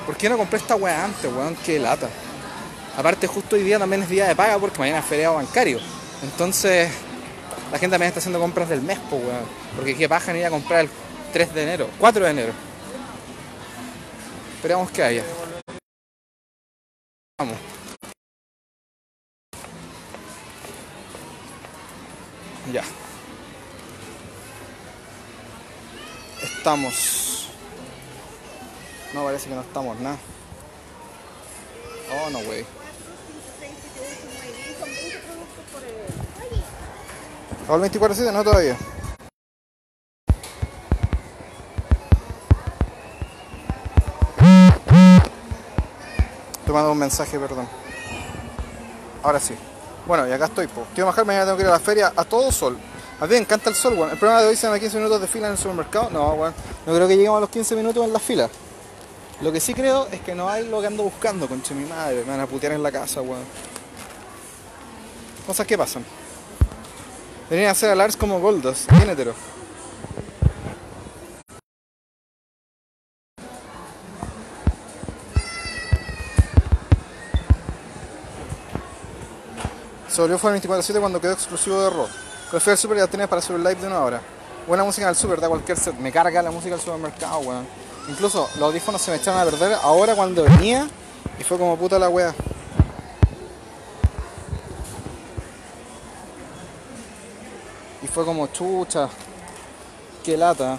¿Por 0.06 0.16
qué 0.16 0.28
no 0.28 0.38
compré 0.38 0.58
esta 0.58 0.74
wea 0.74 1.04
antes, 1.04 1.30
weón? 1.30 1.54
Qué 1.64 1.78
lata. 1.78 2.08
Aparte, 2.96 3.26
justo 3.26 3.56
hoy 3.56 3.62
día 3.62 3.78
también 3.78 4.02
es 4.02 4.08
día 4.08 4.26
de 4.26 4.34
paga 4.34 4.58
porque 4.58 4.78
mañana 4.78 4.98
es 4.98 5.04
feriado 5.04 5.34
bancario. 5.34 5.78
Entonces, 6.22 6.90
la 7.70 7.78
gente 7.78 7.94
también 7.94 8.08
está 8.08 8.18
haciendo 8.18 8.40
compras 8.40 8.68
del 8.68 8.82
mes, 8.82 8.98
po, 9.10 9.16
weón. 9.16 9.44
Porque 9.76 9.94
qué 9.94 10.08
paja 10.08 10.36
ir 10.36 10.46
a 10.46 10.50
comprar 10.50 10.80
el 10.80 10.90
3 11.32 11.54
de 11.54 11.62
enero, 11.62 11.88
4 11.98 12.24
de 12.24 12.30
enero. 12.30 12.52
Esperamos 14.56 14.90
que 14.90 15.02
haya. 15.02 15.22
Estamos. 26.68 27.48
No, 29.14 29.24
parece 29.24 29.48
que 29.48 29.54
no 29.54 29.62
estamos 29.62 29.98
nada. 30.00 30.18
Oh, 32.12 32.28
no, 32.28 32.40
wey. 32.40 32.66
¿Al 37.70 37.80
24-7? 37.80 38.32
No 38.34 38.44
todavía. 38.44 38.76
Te 46.66 46.72
mando 46.72 46.92
un 46.92 46.98
mensaje, 46.98 47.38
perdón. 47.38 47.66
Ahora 49.22 49.40
sí. 49.40 49.54
Bueno, 50.06 50.28
y 50.28 50.32
acá 50.32 50.44
estoy, 50.44 50.66
pues. 50.66 50.86
Quiero 50.92 51.06
bajar, 51.06 51.24
mañana 51.24 51.46
tengo 51.46 51.56
que 51.56 51.62
ir 51.62 51.68
a 51.68 51.72
la 51.72 51.80
feria 51.80 52.12
a 52.14 52.24
todo 52.24 52.52
sol. 52.52 52.78
A 53.20 53.26
mí 53.26 53.30
me 53.30 53.38
encanta 53.38 53.68
el 53.68 53.74
sol, 53.74 53.94
weón. 53.94 54.10
El 54.10 54.18
problema 54.18 54.42
de 54.42 54.48
hoy 54.48 54.56
se 54.56 54.70
me 54.70 54.78
15 54.78 54.96
minutos 54.96 55.20
de 55.20 55.26
fila 55.26 55.46
en 55.48 55.52
el 55.52 55.58
supermercado. 55.58 56.08
No, 56.10 56.34
weón. 56.34 56.54
No 56.86 56.94
creo 56.94 57.08
que 57.08 57.16
lleguemos 57.16 57.38
a 57.38 57.40
los 57.40 57.50
15 57.50 57.74
minutos 57.74 58.04
en 58.04 58.12
la 58.12 58.20
fila. 58.20 58.48
Lo 59.40 59.50
que 59.50 59.60
sí 59.60 59.74
creo 59.74 60.06
es 60.12 60.20
que 60.20 60.34
no 60.34 60.48
hay 60.48 60.68
lo 60.68 60.80
que 60.80 60.86
ando 60.86 61.02
buscando, 61.02 61.48
conche 61.48 61.74
mi 61.74 61.84
madre. 61.84 62.22
Me 62.24 62.30
van 62.30 62.40
a 62.40 62.46
putear 62.46 62.72
en 62.72 62.82
la 62.82 62.92
casa, 62.92 63.20
weón. 63.20 63.42
Cosas 65.46 65.66
que 65.66 65.76
pasan. 65.76 66.04
Deberían 67.48 67.72
hacer 67.72 67.90
a 67.90 67.94
Lars 67.94 68.16
como 68.16 68.40
Goldos, 68.40 68.86
bien 68.90 69.10
hetero. 69.10 69.34
Se 80.08 80.20
volvió 80.20 80.38
fue 80.38 80.54
el 80.54 80.62
24-7 80.62 81.00
cuando 81.00 81.20
quedó 81.20 81.32
exclusivo 81.32 81.80
de 81.80 81.90
Raw. 81.90 82.08
Pero 82.50 82.60
fui 82.60 82.70
al 82.72 82.78
super 82.78 82.96
ya 82.96 83.06
tenía 83.06 83.28
para 83.28 83.40
hacer 83.40 83.54
un 83.54 83.62
live 83.62 83.76
de 83.76 83.86
una 83.86 84.00
hora. 84.00 84.22
Buena 84.66 84.84
música 84.84 85.06
del 85.06 85.16
super, 85.16 85.40
da 85.40 85.48
cualquier 85.48 85.78
set. 85.78 85.94
Me 85.96 86.10
carga 86.10 86.42
la 86.42 86.50
música 86.50 86.74
del 86.74 86.80
supermercado, 86.80 87.40
weón. 87.40 87.66
Incluso 88.08 88.48
los 88.54 88.62
audífonos 88.62 89.02
se 89.02 89.10
me 89.10 89.18
echaron 89.18 89.40
a 89.40 89.44
perder 89.44 89.78
ahora 89.82 90.14
cuando 90.14 90.44
venía 90.44 90.88
y 91.38 91.44
fue 91.44 91.58
como 91.58 91.76
puta 91.76 91.98
la 91.98 92.08
wea. 92.08 92.34
Y 98.02 98.06
fue 98.06 98.24
como 98.24 98.46
chucha. 98.46 99.08
qué 100.24 100.36
lata. 100.36 100.78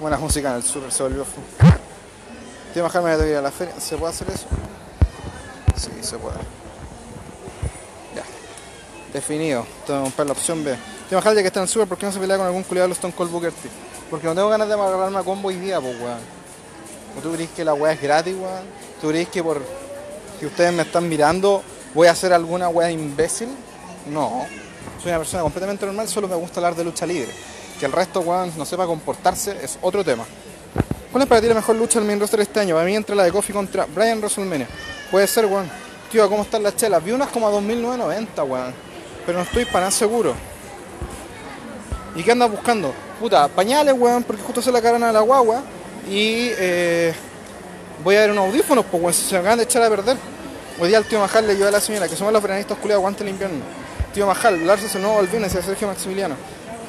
Buena 0.00 0.18
música 0.18 0.50
en 0.50 0.56
el 0.56 0.62
super, 0.64 0.90
se 0.90 1.02
volvió. 1.04 1.24
Tío 2.72 2.82
Majal 2.82 3.04
me 3.04 3.16
voy 3.16 3.24
a 3.24 3.30
ir 3.30 3.36
a 3.36 3.42
la 3.42 3.52
feria. 3.52 3.78
¿Se 3.78 3.96
puede 3.96 4.12
hacer 4.12 4.28
eso? 4.30 4.46
Sí, 5.76 5.90
se 6.00 6.18
puede. 6.18 6.63
Definido. 9.14 9.64
Que 9.86 9.92
comprar 9.92 10.26
la 10.26 10.32
opción 10.32 10.64
B. 10.64 10.76
Majal, 11.12 11.36
ya 11.36 11.42
que 11.42 11.46
está 11.46 11.60
en 11.60 11.68
super, 11.68 11.86
¿por 11.86 11.96
qué 11.96 12.06
no 12.06 12.10
se 12.10 12.18
pelea 12.18 12.36
con 12.36 12.46
algún 12.46 12.64
culiado 12.64 12.86
de 12.86 12.88
los 12.88 12.98
Stone 12.98 13.14
Cold 13.14 13.30
Booker 13.30 13.52
T? 13.52 13.68
Porque 14.10 14.26
no 14.26 14.34
tengo 14.34 14.48
ganas 14.48 14.66
de 14.66 14.74
agarrarme 14.74 15.18
a 15.18 15.22
combo 15.22 15.48
hoy 15.48 15.56
día, 15.56 15.80
pues 15.80 15.94
weón. 16.00 16.18
¿O 17.16 17.20
tú 17.22 17.32
crees 17.32 17.50
que 17.50 17.64
la 17.64 17.74
weá 17.74 17.92
es 17.92 18.02
gratis, 18.02 18.34
weón? 18.34 18.64
¿Tú 19.00 19.08
crees 19.08 19.28
que 19.28 19.40
por 19.42 19.62
que 20.40 20.46
ustedes 20.46 20.72
me 20.72 20.82
están 20.82 21.08
mirando 21.08 21.62
voy 21.94 22.08
a 22.08 22.10
hacer 22.10 22.32
alguna 22.32 22.68
weá 22.68 22.90
imbécil? 22.90 23.48
No. 24.12 24.46
Soy 25.00 25.10
una 25.10 25.18
persona 25.18 25.44
completamente 25.44 25.86
normal, 25.86 26.08
solo 26.08 26.26
me 26.26 26.34
gusta 26.34 26.58
hablar 26.58 26.74
de 26.74 26.82
lucha 26.82 27.06
libre. 27.06 27.30
Que 27.78 27.86
el 27.86 27.92
resto, 27.92 28.20
weón, 28.20 28.52
no 28.56 28.64
sepa 28.64 28.84
comportarse 28.84 29.56
es 29.62 29.78
otro 29.80 30.02
tema. 30.02 30.24
¿Cuál 31.12 31.22
es 31.22 31.28
para 31.28 31.40
ti 31.40 31.46
la 31.46 31.54
mejor 31.54 31.76
lucha 31.76 32.00
del 32.00 32.08
main 32.08 32.18
roster 32.18 32.40
este 32.40 32.58
año? 32.58 32.74
Para 32.74 32.86
mí 32.86 32.96
entre 32.96 33.14
la 33.14 33.22
de 33.22 33.30
Kofi 33.30 33.52
contra 33.52 33.86
Brian 33.86 34.18
WrestleMania. 34.18 34.66
Puede 35.12 35.28
ser, 35.28 35.46
weón. 35.46 35.70
Tío, 36.10 36.28
¿cómo 36.28 36.42
están 36.42 36.64
las 36.64 36.74
chelas? 36.74 37.04
Vi 37.04 37.12
unas 37.12 37.28
como 37.28 37.46
a 37.46 37.52
2.990, 37.52 38.48
weón. 38.48 38.93
Pero 39.26 39.38
no 39.38 39.44
estoy 39.44 39.64
para 39.64 39.80
nada 39.80 39.90
seguro. 39.90 40.34
¿Y 42.14 42.22
qué 42.22 42.32
andas 42.32 42.50
buscando? 42.50 42.94
Puta, 43.18 43.48
pañales, 43.48 43.94
weón, 43.96 44.22
porque 44.22 44.42
justo 44.42 44.62
se 44.62 44.70
la 44.70 44.80
carana 44.80 45.10
a 45.10 45.12
la 45.12 45.20
guagua. 45.20 45.62
Y 46.08 46.50
eh, 46.58 47.14
voy 48.02 48.16
a 48.16 48.20
ver 48.20 48.30
unos 48.30 48.48
audífonos, 48.48 48.84
pues, 48.90 49.02
weón, 49.02 49.14
si 49.14 49.22
se 49.22 49.34
me 49.34 49.40
acaban 49.40 49.58
de 49.58 49.64
echar 49.64 49.82
a 49.82 49.88
perder. 49.88 50.16
Hoy 50.78 50.88
día 50.88 50.98
el 50.98 51.04
tío 51.04 51.20
Majal 51.20 51.46
le 51.46 51.54
lleva 51.56 51.68
a 51.68 51.72
la 51.72 51.80
señora, 51.80 52.08
que 52.08 52.16
somos 52.16 52.32
los 52.32 52.42
veranistas 52.42 52.76
culiados, 52.78 53.00
aguante 53.00 53.22
el 53.22 53.30
invierno. 53.30 53.62
Tío 54.12 54.26
Majal, 54.26 54.66
Lars 54.66 54.82
es 54.82 54.94
el 54.94 55.02
nuevo 55.02 55.18
Alvin, 55.18 55.42
decía 55.42 55.62
Sergio 55.62 55.88
Maximiliano. 55.88 56.36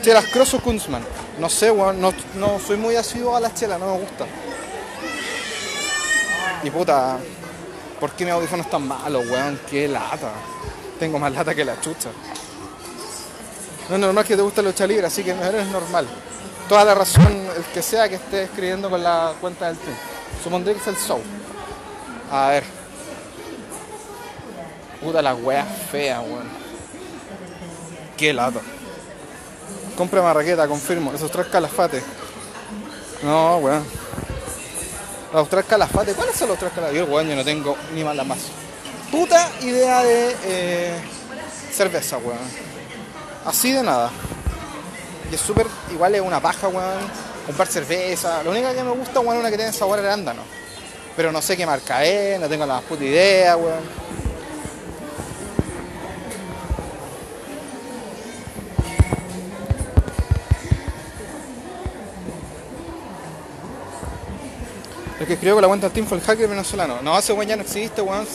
Chelas 0.02 0.26
Cross 0.26 0.56
o 0.56 0.60
Kunzman. 0.60 1.04
No 1.40 1.50
sé, 1.50 1.72
weón, 1.72 2.02
no, 2.02 2.14
no 2.36 2.60
soy 2.60 2.78
muy 2.78 2.96
asiduo 2.96 3.36
a 3.36 3.40
las 3.40 3.54
chelas, 3.56 3.80
no 3.80 3.94
me 3.94 4.00
gusta. 4.00 4.26
Y 6.64 6.70
puta, 6.70 7.18
¿por 8.00 8.12
qué 8.12 8.26
mi 8.26 8.32
audífono 8.32 8.64
es 8.64 8.70
tan 8.70 8.88
malo, 8.88 9.20
weón? 9.20 9.60
Qué 9.70 9.88
lata. 9.88 10.32
Tengo 11.00 11.20
más 11.20 11.32
lata 11.32 11.54
que 11.54 11.66
la 11.66 11.80
chucha. 11.82 12.10
No 13.90 13.96
es 13.96 14.02
normal 14.02 14.26
que 14.26 14.36
te 14.36 14.42
guste 14.42 14.62
la 14.62 14.70
lucha 14.70 14.88
libre, 14.88 15.06
así 15.06 15.24
que 15.24 15.34
no 15.34 15.44
es 15.44 15.68
normal. 15.68 16.08
Toda 16.68 16.84
la 16.84 16.96
razón, 16.96 17.28
el 17.56 17.64
que 17.74 17.82
sea 17.82 18.10
que 18.10 18.16
esté 18.16 18.44
escribiendo 18.44 18.90
con 18.90 19.04
la 19.04 19.34
cuenta 19.40 19.68
del 19.68 19.78
team. 19.78 19.96
Supondré 20.44 20.74
que 20.74 20.80
es 20.80 20.88
el 20.88 20.98
show. 20.98 21.22
A 22.32 22.50
ver. 22.50 22.64
Puta 25.02 25.22
la 25.22 25.36
wea 25.36 25.64
fea, 25.64 26.22
weón. 26.22 26.50
Qué 28.18 28.34
lata. 28.34 28.62
Compra 29.96 30.22
marraqueta, 30.24 30.68
confirmo. 30.68 31.14
Esos 31.14 31.30
tres 31.30 31.46
calafates. 31.48 32.04
No, 33.22 33.58
weón. 33.58 33.86
Los 35.32 35.50
tres 35.50 35.66
calafates. 35.66 36.16
¿Cuáles 36.16 36.36
son 36.36 36.50
los 36.50 36.58
tres 36.58 36.72
calafates? 36.74 37.00
Yo, 37.00 37.06
weón, 37.06 37.28
yo 37.28 37.36
no 37.36 37.44
tengo 37.44 37.78
ni 37.94 38.04
más 38.04 38.16
la 38.16 38.24
más. 38.24 38.40
Puta 39.12 39.50
idea 39.62 40.04
de 40.04 40.36
eh, 40.44 40.94
cerveza, 41.72 42.18
weón. 42.18 42.38
Así 43.46 43.72
de 43.72 43.84
nada. 43.84 44.12
Y 45.32 45.36
es 45.36 45.42
súper, 45.42 45.68
igual 45.92 46.16
es 46.16 46.22
una 46.22 46.40
paja, 46.42 46.68
weón. 46.68 47.26
Comprar 47.46 47.68
cerveza. 47.68 48.44
Lo 48.44 48.52
único 48.52 48.74
que 48.74 48.84
me 48.84 48.92
gusta, 48.92 49.20
weón, 49.20 49.36
es 49.38 49.40
una 49.42 49.52
que 49.52 49.58
tiene 49.58 49.72
sabor 49.72 50.00
a 50.00 50.02
arándano. 50.02 50.42
Pero 51.16 51.32
no 51.32 51.42
sé 51.42 51.56
qué 51.56 51.66
marca 51.66 52.04
es, 52.04 52.40
no 52.40 52.50
tengo 52.50 52.66
la 52.66 52.82
puta 52.82 53.04
idea, 53.04 53.56
weón. 53.56 54.06
El 65.20 65.28
que 65.28 65.34
escribió 65.34 65.56
con 65.56 65.62
la 65.62 65.68
cuenta 65.70 65.88
del 65.88 65.94
team 65.94 66.06
fue 66.06 66.18
el 66.18 66.24
hacker 66.24 66.48
venezolano. 66.50 67.02
No, 67.02 67.18
ese 67.18 67.32
weón 67.32 67.48
ya 67.48 67.56
no 67.56 67.62
existe, 67.62 68.02
weón. 68.02 68.28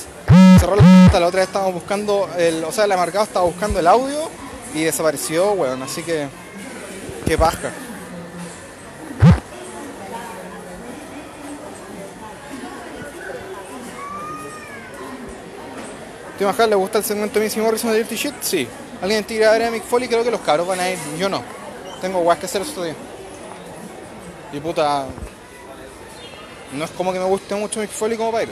Cerró 0.60 0.76
la 0.76 0.82
cuenta, 0.82 1.18
la 1.18 1.26
otra 1.26 1.40
vez 1.40 1.46
estábamos 1.48 1.72
buscando, 1.72 2.28
el, 2.36 2.62
o 2.64 2.70
sea, 2.70 2.84
el 2.84 2.90
marcado 2.90 3.24
estaba 3.24 3.46
buscando 3.46 3.80
el 3.80 3.86
audio 3.86 4.28
y 4.74 4.84
desapareció, 4.84 5.52
weón. 5.52 5.82
Así 5.82 6.02
que, 6.02 6.28
qué 7.24 7.38
paja. 7.38 7.70
¿Te 16.36 16.44
imaginas? 16.44 16.68
¿Le 16.68 16.76
gusta 16.76 16.98
el 16.98 17.04
segmento 17.04 17.38
de 17.38 17.46
Missy 17.46 17.60
Morrison 17.60 17.92
de 17.92 17.96
Dirty 17.96 18.16
Shit? 18.16 18.34
Sí. 18.42 18.68
¿Alguien 19.00 19.24
tira 19.24 19.54
a 19.54 19.70
Mick 19.70 19.84
Foley? 19.84 20.08
Creo 20.08 20.22
que 20.22 20.30
los 20.30 20.42
cabros 20.42 20.66
van 20.66 20.80
a 20.80 20.90
ir. 20.90 20.98
Yo 21.18 21.30
no. 21.30 21.42
Tengo 22.02 22.20
guas 22.20 22.38
que 22.38 22.44
hacer 22.44 22.60
estos 22.60 22.84
días. 22.84 22.96
Y 24.52 24.60
puta. 24.60 25.06
No 26.72 26.84
es 26.84 26.90
como 26.90 27.14
que 27.14 27.18
me 27.18 27.24
guste 27.24 27.54
mucho 27.54 27.80
Mick 27.80 27.90
Foley 27.90 28.18
como 28.18 28.30
para 28.30 28.44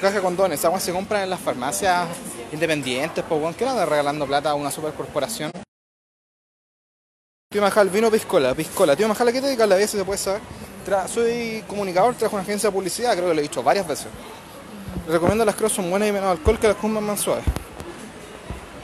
caja 0.00 0.16
de 0.16 0.22
condones, 0.22 0.58
esas 0.58 0.82
se 0.82 0.92
compran 0.92 1.22
en 1.22 1.30
las 1.30 1.40
farmacias 1.40 2.08
independientes, 2.52 3.24
pues 3.28 3.40
no 3.40 3.70
andan 3.70 3.88
regalando 3.88 4.26
plata 4.26 4.50
a 4.50 4.54
una 4.54 4.70
supercorporación. 4.70 5.50
Tío 7.50 7.62
Majal, 7.62 7.88
vino 7.88 8.10
piscola, 8.10 8.54
piscola. 8.54 8.94
Tío 8.94 9.08
Majal, 9.08 9.28
¿a 9.28 9.32
qué 9.32 9.40
te 9.40 9.46
dedicas 9.46 9.68
la 9.68 9.78
si 9.78 9.96
se 9.96 10.04
puede 10.04 10.18
saber? 10.18 10.42
Tra- 10.86 11.08
soy 11.08 11.64
comunicador, 11.66 12.14
trabajo 12.14 12.36
en 12.36 12.40
una 12.40 12.42
agencia 12.44 12.68
de 12.68 12.74
publicidad, 12.74 13.12
creo 13.14 13.28
que 13.28 13.34
lo 13.34 13.40
he 13.40 13.42
dicho 13.42 13.62
varias 13.62 13.86
veces. 13.88 14.08
Recomiendo 15.06 15.44
las 15.44 15.54
cross 15.54 15.72
son 15.72 15.88
buenas 15.88 16.08
y 16.08 16.12
menos 16.12 16.30
alcohol 16.30 16.58
que 16.58 16.68
las 16.68 16.76
Kunzman 16.76 17.04
más 17.04 17.20
suaves. 17.20 17.44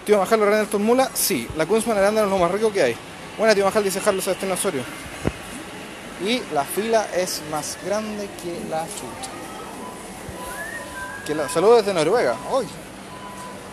Tío 0.06 0.18
Majal, 0.18 0.40
¿lo 0.40 0.46
Randall 0.46 0.80
Mula? 0.80 1.10
Sí, 1.12 1.48
la 1.56 1.66
Kunzman 1.66 1.98
Arándano 1.98 2.26
es 2.26 2.32
lo 2.32 2.38
más 2.38 2.50
rico 2.50 2.72
que 2.72 2.82
hay. 2.82 2.96
Buena, 3.36 3.54
tío 3.54 3.64
Majal, 3.64 3.84
dice 3.84 4.00
Carlos 4.00 4.24
Sebastián 4.24 4.52
Osorio. 4.52 4.82
Y 6.24 6.40
la 6.54 6.64
fila 6.64 7.06
es 7.14 7.42
más 7.50 7.76
grande 7.84 8.28
que 8.42 8.70
la 8.70 8.84
chucha. 8.84 9.33
Que 11.26 11.34
la... 11.34 11.48
Saludos 11.48 11.78
desde 11.78 11.94
Noruega. 11.94 12.36
Hoy. 12.50 12.66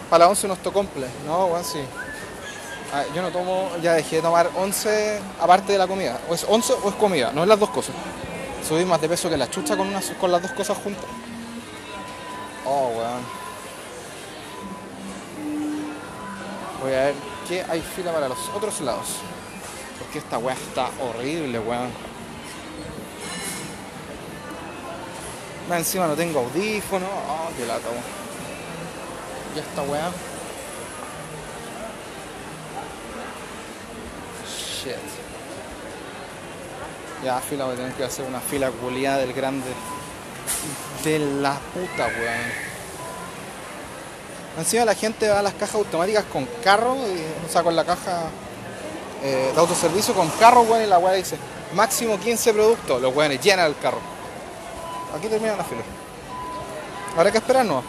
Para 0.10 0.26
la 0.26 0.30
11 0.30 0.46
unos 0.48 0.60
tocomple. 0.60 1.08
No, 1.26 1.48
weón, 1.48 1.64
sí. 1.64 1.80
Ah, 2.94 3.04
yo 3.16 3.22
no 3.22 3.32
tomo, 3.32 3.72
ya 3.82 3.94
dejé 3.94 4.18
de 4.18 4.22
tomar 4.22 4.50
11 4.56 5.20
aparte 5.40 5.72
de 5.72 5.78
la 5.78 5.88
comida. 5.88 6.20
O 6.30 6.34
es 6.34 6.46
11 6.48 6.74
o 6.84 6.90
es 6.90 6.96
comida, 6.96 7.32
no 7.34 7.44
es 7.44 7.48
las 7.48 7.60
dos 7.60 7.70
cosas. 7.70 7.96
Subí 8.68 8.84
más 8.84 9.00
de 9.00 9.08
peso 9.08 9.30
que 9.30 9.38
la 9.38 9.50
chucha 9.50 9.78
con, 9.78 9.88
unas, 9.88 10.12
con 10.20 10.32
las 10.32 10.42
dos 10.42 10.52
cosas 10.52 10.78
juntas. 10.78 11.06
Oh, 12.66 12.92
weón. 12.98 13.42
Voy 16.82 16.94
a 16.94 17.06
ver 17.06 17.14
qué 17.48 17.64
hay 17.70 17.82
fila 17.82 18.12
para 18.12 18.28
los 18.28 18.50
otros 18.54 18.82
lados. 18.82 19.08
Porque 20.00 20.20
esta 20.20 20.38
weá 20.38 20.56
está 20.56 20.90
horrible, 21.02 21.60
weón. 21.60 22.11
Más 25.70 25.80
encima 25.80 26.08
no 26.08 26.16
tengo 26.16 26.40
audífono. 26.40 27.06
Oh, 27.06 27.50
qué 27.58 27.66
lata, 27.66 27.88
weón. 27.90 28.04
Y 29.56 29.60
esta 29.60 29.82
weá. 29.84 30.12
Shit. 34.84 34.96
Ya, 37.24 37.40
fila, 37.40 37.66
voy 37.66 37.74
a 37.74 37.78
tener 37.78 37.94
que 37.94 38.04
hacer 38.04 38.26
una 38.26 38.40
fila 38.40 38.72
culiada 38.72 39.20
del 39.20 39.34
grande. 39.34 39.68
De 41.04 41.20
la 41.20 41.54
puta, 41.74 42.08
weón. 42.08 42.72
Encima 44.58 44.86
la 44.86 44.96
gente 44.96 45.30
va 45.30 45.40
a 45.40 45.44
las 45.44 45.54
cajas 45.54 45.76
automáticas 45.76 46.26
con 46.26 46.46
carro, 46.64 46.96
y, 46.96 47.48
o 47.48 47.52
sea, 47.52 47.64
con 47.64 47.76
la 47.76 47.86
caja 47.86 48.24
eh, 49.24 49.52
de 49.54 49.60
autoservicio 49.60 50.14
con 50.14 50.28
carro, 50.32 50.62
weón, 50.64 50.84
y 50.84 50.88
la 50.88 50.98
weá 50.98 51.14
dice 51.14 51.38
máximo 51.74 52.20
15 52.20 52.54
productos. 52.54 53.02
Los 53.02 53.16
weones 53.16 53.42
llenan 53.42 53.68
el 53.68 53.78
carro. 53.78 54.00
Aquí 55.18 55.28
termina 55.28 55.56
la 55.56 55.64
fila. 55.64 55.82
Habrá 57.18 57.32
que 57.32 57.38
esperar, 57.38 57.66
no. 57.66 57.84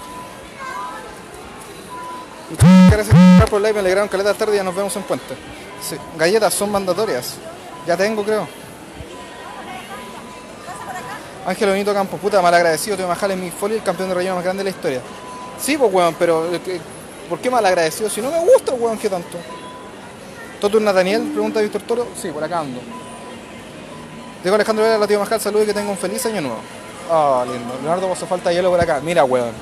Muchas 2.51 2.91
gracias 2.91 3.17
por 3.49 3.59
el 3.59 3.63
live, 3.63 3.73
me 3.75 3.81
alegraron 3.81 4.09
caleta 4.09 4.35
tarde 4.35 4.55
y 4.55 4.57
ya 4.57 4.65
nos 4.65 4.75
vemos 4.75 4.95
en 4.97 5.03
Puente. 5.05 5.35
Sí, 5.81 5.97
galletas 6.19 6.53
son 6.53 6.71
mandatorias. 6.71 7.35
Ya 7.87 7.97
tengo, 7.97 8.23
creo. 8.25 8.47
Ángel 11.47 11.71
Benito 11.71 11.93
Campos, 11.93 12.21
puta, 12.21 12.41
mal 12.41 12.55
agradecido, 12.55 12.97
te 12.97 13.05
Majal 13.07 13.33
en 13.33 13.41
mi 13.41 13.51
folio, 13.51 13.77
el 13.77 13.83
campeón 13.83 14.11
de 14.11 14.15
relleno 14.15 14.37
más 14.37 14.45
grande 14.45 14.61
de 14.63 14.71
la 14.71 14.77
historia. 14.77 15.01
Sí, 15.61 15.77
pues 15.77 15.93
weón, 15.93 16.15
pero 16.19 16.55
eh, 16.55 16.61
que- 16.61 16.81
¿por 17.29 17.39
qué 17.41 17.51
mal 17.51 17.65
agradecido? 17.67 18.09
Si 18.09 18.21
no 18.21 18.31
me 18.31 18.39
gusta, 18.41 18.73
weón, 18.75 18.97
¿qué 18.99 19.09
tanto? 19.09 19.39
¿Toto 20.61 20.79
Nathaniel? 20.79 21.23
Pregunta 21.33 21.61
Víctor 21.61 21.83
Toro. 21.83 22.07
Sí, 22.21 22.29
por 22.29 22.45
acá 22.45 22.61
ando. 22.61 22.81
Diego 24.43 24.55
Alejandro 24.55 24.85
Vera, 24.85 24.99
la 24.99 25.07
tío 25.09 25.19
Majal, 25.19 25.41
saludos 25.41 25.65
y 25.65 25.67
que 25.69 25.75
tenga 25.75 25.91
un 25.91 25.99
feliz 25.99 26.25
año 26.27 26.41
nuevo. 26.43 26.59
Ah, 27.11 27.45
lindo. 27.47 27.75
Leonardo, 27.83 28.09
vos 28.09 28.19
falta 28.21 28.53
hielo 28.53 28.71
por 28.71 28.81
acá. 28.81 29.01
Mira, 29.03 29.25
weón. 29.25 29.53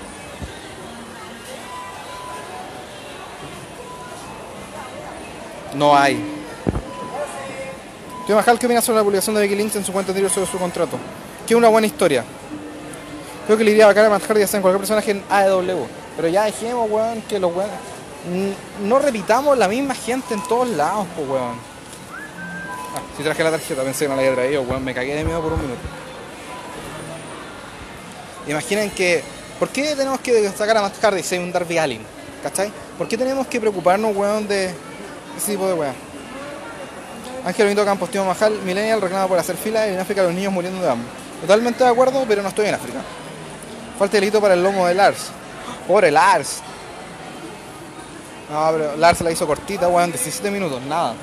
No 5.75 5.97
hay. 5.97 6.23
Tío 8.27 8.37
Majal, 8.37 8.59
¿qué 8.59 8.67
opinas 8.67 8.85
sobre 8.85 8.99
la 8.99 9.05
publicación 9.05 9.35
de 9.35 9.43
Becky 9.43 9.57
Lynch 9.57 9.77
en 9.77 9.85
su 9.85 9.93
cuenta 9.93 10.13
anterior 10.13 10.31
sobre 10.31 10.47
su 10.47 10.59
contrato? 10.59 10.99
Que 11.47 11.55
una 11.55 11.69
buena 11.69 11.87
historia. 11.87 12.25
Creo 13.47 13.59
que 13.59 13.65
le 13.65 13.73
iría 13.73 13.87
bacán 13.87 14.07
a 14.07 14.11
Matt 14.11 14.23
Hardy 14.29 14.43
hacer 14.43 14.61
cualquier 14.61 14.81
personaje 14.81 15.11
en 15.13 15.25
AEW. 15.29 15.87
Pero 16.17 16.29
ya 16.29 16.45
dejemos, 16.45 16.91
weón, 16.91 17.23
que 17.23 17.41
los 17.41 17.53
weón. 17.55 17.71
No 18.85 18.99
repitamos 18.99 19.57
la 19.57 19.67
misma 19.67 19.95
gente 19.95 20.35
en 20.35 20.43
todos 20.45 20.69
lados, 20.69 21.07
pues, 21.17 21.29
weón. 21.29 21.55
Ah, 22.95 23.01
si 23.17 23.23
traje 23.23 23.43
la 23.43 23.51
tarjeta, 23.51 23.83
pensé 23.83 24.05
que 24.05 24.09
no 24.09 24.17
la 24.17 24.23
había 24.23 24.35
traído, 24.35 24.63
weón. 24.63 24.85
Me 24.85 24.95
cagué 24.95 25.15
de 25.15 25.25
miedo 25.25 25.41
por 25.41 25.53
un 25.53 25.63
minuto. 25.63 25.81
Imaginen 28.51 28.91
que. 28.91 29.23
¿Por 29.59 29.69
qué 29.69 29.95
tenemos 29.95 30.21
que 30.21 30.49
sacar 30.51 30.77
a 30.79 30.83
Matt 30.83 30.99
Hardy 31.03 31.23
si 31.23 31.35
hay 31.35 31.43
un 31.43 31.53
Darby 31.53 31.79
Allin? 31.79 32.01
¿Cachai? 32.43 32.73
¿Por 32.97 33.07
qué 33.07 33.17
tenemos 33.19 33.47
que 33.47 33.61
preocuparnos, 33.61 34.17
weón, 34.17 34.49
de 34.49 34.73
ese 35.37 35.53
tipo 35.53 35.67
de 35.69 35.75
weón? 35.75 35.95
Ángel 37.45 37.67
Benito 37.67 37.85
Campos, 37.85 38.11
Tío 38.11 38.25
Majal, 38.25 38.55
Millennial 38.63 39.01
reclama 39.01 39.29
por 39.29 39.39
hacer 39.39 39.57
fila 39.57 39.87
y 39.87 39.95
en 39.95 40.01
África 40.01 40.23
los 40.23 40.33
niños 40.33 40.53
muriendo 40.53 40.83
de 40.83 40.91
hambre. 40.91 41.09
Totalmente 41.43 41.85
de 41.85 41.91
acuerdo, 41.91 42.25
pero 42.27 42.43
no 42.43 42.49
estoy 42.49 42.67
en 42.67 42.75
África. 42.75 43.01
Falta 43.99 44.17
delito 44.17 44.41
para 44.41 44.55
el 44.55 44.63
lomo 44.63 44.87
de 44.87 44.95
Lars. 44.95 45.29
Pobre 45.87 46.11
Lars. 46.11 46.61
No, 48.51 48.69
pero 48.73 48.97
Lars 48.97 49.21
la 49.21 49.31
hizo 49.31 49.47
cortita, 49.47 49.89
weón, 49.89 50.11
17 50.11 50.51
minutos, 50.51 50.83
nada. 50.83 51.15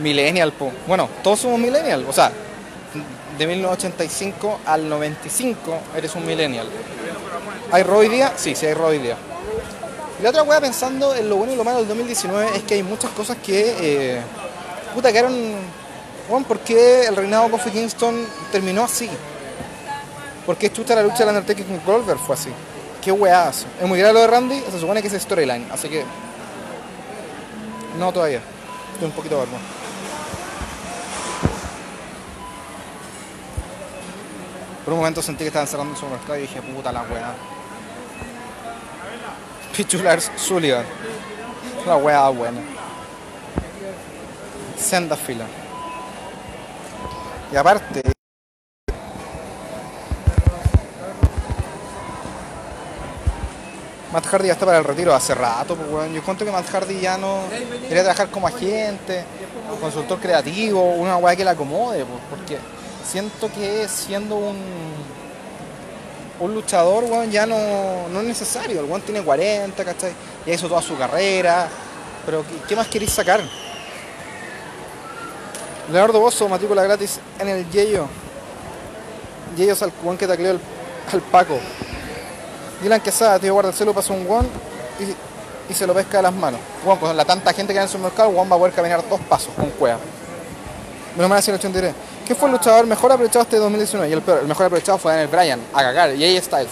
Millennial, 0.00 0.52
po. 0.52 0.72
Bueno, 0.86 1.08
todos 1.22 1.40
somos 1.40 1.58
millennial. 1.58 2.04
O 2.08 2.12
sea, 2.12 2.32
de 3.38 3.46
1985 3.46 4.60
al 4.66 4.88
95 4.88 5.78
eres 5.96 6.14
un 6.14 6.26
millennial. 6.26 6.68
¿Hay 7.72 7.82
hoy 7.82 8.08
día? 8.08 8.32
Sí, 8.36 8.54
sí 8.54 8.66
hay 8.66 8.74
hoy 8.74 8.98
día. 8.98 9.16
Y 10.18 10.22
la 10.22 10.30
otra 10.30 10.42
weá 10.42 10.60
pensando 10.60 11.14
en 11.14 11.28
lo 11.28 11.36
bueno 11.36 11.52
y 11.52 11.56
lo 11.56 11.64
malo 11.64 11.78
del 11.78 11.88
2019 11.88 12.56
es 12.56 12.62
que 12.64 12.74
hay 12.74 12.82
muchas 12.82 13.10
cosas 13.12 13.36
que... 13.44 13.76
Eh, 13.80 14.20
puta, 14.94 15.12
quedaron... 15.12 15.34
Bueno, 16.28 16.46
¿por 16.46 16.60
qué 16.60 17.06
el 17.06 17.16
reinado 17.16 17.44
de 17.44 17.50
Kofi 17.50 17.70
Kingston 17.70 18.26
terminó 18.52 18.84
así? 18.84 19.08
¿Por 20.46 20.56
qué 20.56 20.70
chuta 20.70 20.94
la 20.94 21.02
lucha 21.02 21.24
de 21.24 21.30
Undertaker 21.30 21.64
con 21.64 21.80
Goldberg 21.84 22.18
fue 22.18 22.34
así? 22.34 22.50
¿Qué 23.02 23.10
weazo? 23.10 23.66
Es 23.80 23.88
muy 23.88 23.98
grave 23.98 24.14
lo 24.14 24.20
de 24.20 24.26
Randy, 24.26 24.62
se 24.70 24.78
supone 24.78 25.00
que 25.00 25.08
es 25.08 25.14
storyline, 25.14 25.66
así 25.72 25.88
que... 25.88 26.04
No 27.98 28.12
todavía. 28.12 28.40
Estoy 28.92 29.06
un 29.06 29.12
poquito 29.12 29.38
barbo. 29.38 29.56
Por 34.90 34.94
un 34.96 35.02
momento 35.02 35.22
sentí 35.22 35.44
que 35.44 35.46
estaban 35.46 35.68
cerrando 35.68 35.92
el 35.92 36.00
supermercado 36.00 36.36
y 36.36 36.40
dije, 36.42 36.60
puta 36.62 36.90
la 36.90 37.02
weá. 37.02 37.32
Pichulars 39.76 40.32
Sullivan. 40.34 40.84
La 41.86 41.96
weá 41.96 42.28
buena. 42.30 42.60
Senda 44.76 45.14
fila. 45.14 45.44
Y 47.52 47.56
aparte. 47.56 48.02
Matt 54.12 54.26
Hardy 54.26 54.48
ya 54.48 54.54
está 54.54 54.66
para 54.66 54.78
el 54.78 54.84
retiro 54.84 55.14
hace 55.14 55.36
rato, 55.36 55.76
pues, 55.76 55.88
weón. 55.88 56.12
Yo 56.12 56.24
cuento 56.24 56.44
que 56.44 56.50
Matt 56.50 56.68
Hardy 56.68 56.98
ya 56.98 57.16
no 57.16 57.42
quería 57.88 58.02
trabajar 58.02 58.28
como 58.28 58.48
agente, 58.48 59.24
consultor 59.80 60.18
creativo, 60.18 60.82
una 60.82 61.16
weá 61.16 61.36
que 61.36 61.44
le 61.44 61.50
acomode, 61.50 62.04
pues, 62.04 62.20
porque 62.28 62.79
siento 63.04 63.50
que 63.52 63.86
siendo 63.88 64.36
un 64.36 64.56
un 66.40 66.54
luchador, 66.54 67.04
weón, 67.04 67.30
ya 67.30 67.46
no, 67.46 68.08
no 68.08 68.20
es 68.20 68.26
necesario. 68.26 68.80
El 68.80 68.86
weón 68.86 69.02
tiene 69.02 69.22
40, 69.22 69.84
¿cachai? 69.84 70.12
Ya 70.46 70.54
hizo 70.54 70.68
toda 70.68 70.82
su 70.82 70.96
carrera. 70.96 71.68
Pero, 72.24 72.44
¿qué, 72.66 72.74
más 72.74 72.88
queréis 72.88 73.12
sacar? 73.12 73.42
Leonardo 75.92 76.20
Bosso, 76.20 76.48
matrícula 76.48 76.82
gratis 76.82 77.20
en 77.38 77.48
el 77.48 77.70
Yeyo. 77.70 78.06
Yeyo 79.56 79.72
es 79.74 79.82
el 79.82 79.92
weón 80.02 80.16
que 80.16 80.26
tacleó 80.26 80.52
al, 80.52 80.60
al 81.12 81.20
Paco. 81.20 81.58
Dylan 82.82 83.00
Quesada, 83.00 83.38
tío, 83.38 83.52
guarda 83.52 83.70
el 83.70 83.76
celo, 83.76 83.92
pasó 83.92 84.14
un 84.14 84.26
weón 84.26 84.48
y, 84.98 85.72
y, 85.72 85.74
se 85.74 85.86
lo 85.86 85.92
pesca 85.92 86.18
de 86.18 86.22
las 86.22 86.32
manos. 86.32 86.60
Con 86.98 87.14
la 87.14 87.24
tanta 87.26 87.52
gente 87.52 87.74
que 87.74 87.78
hay 87.78 87.86
en 87.86 87.94
el 87.94 88.00
mercado, 88.00 88.30
weón 88.30 88.50
va 88.50 88.56
a 88.56 88.58
poder 88.58 88.72
caminar 88.72 89.06
dos 89.08 89.20
pasos 89.20 89.52
con 89.54 89.68
cueva. 89.70 89.98
Menos 91.16 91.28
mal 91.28 91.38
así 91.38 91.50
el 91.50 91.56
83. 91.56 91.92
¿Qué 92.30 92.36
fue 92.36 92.48
el 92.48 92.52
luchador 92.52 92.86
mejor 92.86 93.10
aprovechado 93.10 93.42
este 93.42 93.56
2019? 93.56 94.08
Y 94.08 94.12
el, 94.12 94.46
mejor 94.46 94.66
aprovechado 94.66 94.98
fue 94.98 95.10
Daniel 95.10 95.26
Bryan, 95.26 95.60
a 95.74 95.82
cagar, 95.82 96.14
y 96.14 96.24
AJ 96.24 96.44
Styles. 96.44 96.70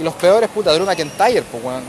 Y 0.00 0.02
los 0.02 0.12
peores, 0.14 0.50
puta, 0.50 0.72
Drew 0.72 0.84
McIntyre, 0.84 1.42
pues 1.42 1.62
weón. 1.62 1.84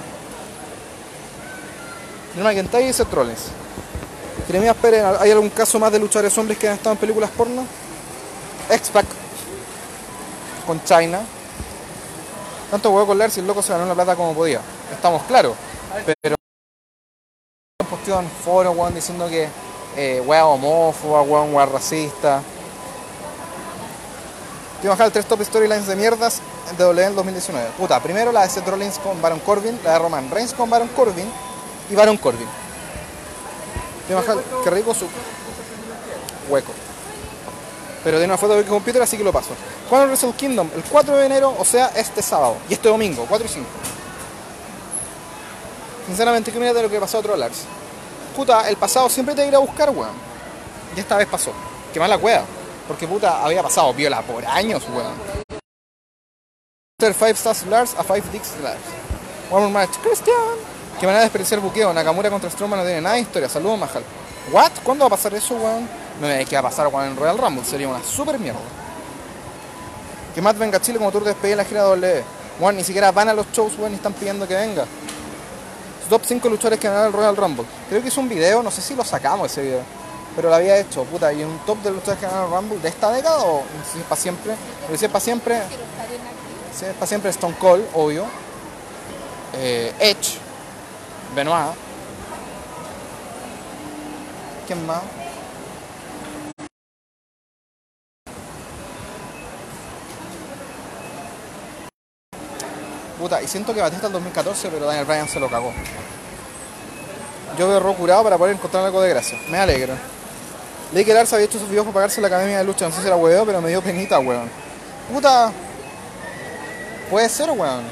Drew 2.35 2.43
McIntyre 2.43 2.87
y 2.87 2.93
Seth 2.93 3.11
Rollins. 3.11 3.47
Jeremías 4.45 4.75
Pérez, 4.79 5.03
¿hay 5.19 5.31
algún 5.31 5.49
caso 5.49 5.79
más 5.79 5.91
de 5.91 5.97
luchadores 5.97 6.37
hombres 6.37 6.59
que 6.59 6.67
han 6.67 6.75
estado 6.75 6.91
en 6.91 6.99
películas 6.99 7.31
porno? 7.31 7.65
X-Pac 8.69 9.07
con 10.67 10.79
China. 10.83 11.21
Tanto 12.69 12.91
huevo 12.91 13.07
con 13.07 13.31
si 13.31 13.39
el 13.39 13.47
loco 13.47 13.63
se 13.63 13.73
ganó 13.73 13.87
la 13.87 13.95
plata 13.95 14.15
como 14.15 14.35
podía. 14.35 14.61
Estamos 14.93 15.23
claros. 15.23 15.55
Pero 16.21 16.35
en 18.19 18.29
foros, 18.45 18.77
weón, 18.77 18.93
diciendo 18.93 19.27
que 19.27 19.49
eh, 19.97 20.21
wea 20.23 20.45
homófoba, 20.45 21.23
weón, 21.23 21.55
wea 21.55 21.65
racista. 21.65 22.43
Quiero 24.79 24.91
bajar 24.95 25.11
tres 25.11 25.25
top 25.25 25.43
storylines 25.43 25.87
de 25.87 25.95
mierdas 25.97 26.41
de 26.77 26.85
WWE 26.85 27.03
en 27.03 27.15
2019. 27.15 27.69
Puta, 27.77 28.01
primero 28.01 28.31
la 28.31 28.43
de 28.43 28.49
Seth 28.49 28.65
Rollins 28.65 28.97
con 28.99 29.21
Baron 29.21 29.39
Corbin, 29.39 29.77
la 29.83 29.93
de 29.93 29.99
Roman 29.99 30.31
Reigns 30.31 30.53
con 30.53 30.69
Baron 30.69 30.87
Corbin 30.89 31.29
y 31.89 31.95
Baron 31.95 32.15
Corbin. 32.15 32.47
Quiero 34.07 34.21
bajar, 34.21 34.37
qué 34.63 34.69
rico 34.69 34.93
su 34.93 35.05
hueco. 36.49 36.71
Pero 38.05 38.17
tiene 38.17 38.31
una 38.31 38.37
foto 38.37 38.55
de 38.55 38.63
computer, 38.63 39.01
así 39.01 39.17
que 39.17 39.23
lo 39.23 39.33
paso. 39.33 39.49
¿Cuándo 39.89 40.07
Wrestle 40.07 40.31
Kingdom? 40.31 40.69
El 40.73 40.83
4 40.83 41.17
de 41.17 41.25
enero, 41.25 41.53
o 41.59 41.65
sea, 41.65 41.87
este 41.95 42.21
sábado. 42.21 42.55
Y 42.69 42.73
este 42.73 42.87
domingo, 42.87 43.25
4 43.27 43.45
y 43.45 43.49
5. 43.49 43.67
Sinceramente, 46.07 46.53
¿qué 46.53 46.59
mira 46.59 46.73
de 46.73 46.83
lo 46.83 46.89
que 46.89 46.99
pasó 47.01 47.17
a 47.17 47.21
Trollars? 47.21 47.63
Puta, 48.33 48.69
el 48.69 48.77
pasado 48.77 49.09
siempre 49.09 49.35
te 49.35 49.45
irá 49.45 49.57
a 49.57 49.61
buscar, 49.61 49.89
weón. 49.89 50.13
Y 50.95 51.01
esta 51.01 51.17
vez 51.17 51.27
pasó. 51.27 51.51
Qué 51.93 51.99
mala 51.99 52.17
cueva. 52.17 52.45
Porque 52.89 53.07
puta, 53.07 53.45
había 53.45 53.61
pasado 53.61 53.93
viola 53.93 54.19
por 54.23 54.43
años, 54.47 54.81
weón. 54.91 55.13
5 56.99 57.25
Stars 57.27 57.67
Lars 57.67 57.93
a 57.93 58.01
5 58.03 58.29
Dicks 58.31 58.55
Lars. 58.63 58.81
One 59.51 59.67
more 59.67 59.71
match. 59.71 59.95
Christian. 60.01 60.35
Qué 60.99 61.05
manera 61.05 61.19
de 61.19 61.25
experienciar 61.27 61.59
buqueo. 61.59 61.93
Nakamura 61.93 62.31
contra 62.31 62.49
Strowman 62.49 62.79
no 62.79 62.85
tiene 62.85 62.99
nada 62.99 63.13
de 63.13 63.21
historia. 63.21 63.47
Saludos, 63.47 63.77
Majal. 63.77 64.01
¿What? 64.51 64.71
¿Cuándo 64.83 65.03
va 65.03 65.07
a 65.07 65.09
pasar 65.11 65.35
eso, 65.35 65.55
weón? 65.55 65.87
No 66.19 66.27
me 66.27 66.43
que 66.45 66.55
va 66.55 66.61
a 66.61 66.63
pasar, 66.63 66.87
weón, 66.87 67.09
en 67.09 67.15
Royal 67.15 67.37
Rumble. 67.37 67.63
Sería 67.63 67.87
una 67.87 68.03
super 68.03 68.39
mierda. 68.39 68.59
Que 70.33 70.41
Matt 70.41 70.57
venga 70.57 70.81
Chile 70.81 70.97
como 70.97 71.11
tour 71.11 71.23
de 71.23 71.29
despedida 71.29 71.53
en 71.53 71.57
la 71.59 71.65
gira 71.65 71.87
WWE. 71.87 72.23
Weón, 72.59 72.75
ni 72.75 72.83
siquiera 72.83 73.11
van 73.11 73.29
a 73.29 73.35
los 73.35 73.51
shows, 73.51 73.77
weón, 73.77 73.91
y 73.91 73.95
están 73.97 74.13
pidiendo 74.13 74.47
que 74.47 74.55
venga. 74.55 74.85
Top 76.09 76.23
5 76.25 76.49
luchadores 76.49 76.79
que 76.79 76.87
ganaron 76.87 77.09
el 77.09 77.13
Royal 77.13 77.37
Rumble. 77.37 77.65
Creo 77.87 78.01
que 78.01 78.07
hizo 78.07 78.19
un 78.19 78.29
video, 78.29 78.63
no 78.63 78.71
sé 78.71 78.81
si 78.81 78.95
lo 78.95 79.03
sacamos 79.03 79.51
ese 79.51 79.61
video 79.61 79.98
pero 80.39 80.47
lo 80.47 80.55
había 80.55 80.79
hecho, 80.79 81.03
puta, 81.03 81.33
y 81.33 81.43
un 81.43 81.59
top 81.65 81.79
de 81.79 81.91
luchadores 81.91 82.21
que 82.21 82.25
ganaron 82.25 82.49
Rumble 82.49 82.79
de 82.79 82.87
esta 82.87 83.11
década 83.11 83.39
o 83.43 83.61
si 83.91 83.99
es 83.99 84.05
para 84.05 84.21
siempre, 84.21 84.55
pero 84.85 84.97
si 84.97 85.03
es 85.03 85.11
para 85.11 85.19
siempre, 85.19 85.61
si 86.73 86.85
es 86.85 86.93
para 86.93 87.07
siempre 87.07 87.29
Stone 87.31 87.57
Cold, 87.59 87.85
obvio, 87.93 88.23
eh, 89.57 89.93
Edge, 89.99 90.37
Benoit, 91.35 91.75
¿quién 94.65 94.85
más? 94.85 95.01
Puta, 103.19 103.41
y 103.41 103.47
siento 103.49 103.73
que 103.73 103.81
Batista 103.81 104.07
el 104.07 104.13
2014, 104.13 104.69
pero 104.69 104.85
Daniel 104.85 105.03
Bryan 105.03 105.27
se 105.27 105.41
lo 105.41 105.49
cagó. 105.49 105.73
Yo 107.57 107.67
veo 107.67 107.81
Raw 107.81 107.93
curado 107.93 108.23
para 108.23 108.37
poder 108.37 108.55
encontrar 108.55 108.85
algo 108.85 109.01
de 109.01 109.09
gracia. 109.09 109.37
Me 109.49 109.57
alegro. 109.57 109.95
Leí 110.91 111.05
que 111.05 111.13
Lars 111.13 111.31
había 111.33 111.45
hecho 111.45 111.59
sus 111.59 111.69
videos 111.69 111.85
para 111.85 111.93
pagarse 111.93 112.19
la 112.19 112.27
academia 112.27 112.57
de 112.57 112.63
lucha. 112.63 112.87
No 112.87 112.95
sé 112.95 113.01
si 113.01 113.07
era 113.07 113.15
hueveo, 113.15 113.45
pero 113.45 113.61
me 113.61 113.69
dio 113.69 113.81
penita, 113.81 114.19
weón. 114.19 114.49
Puta. 115.13 115.51
Puede 117.09 117.29
ser, 117.29 117.51
weón. 117.51 117.83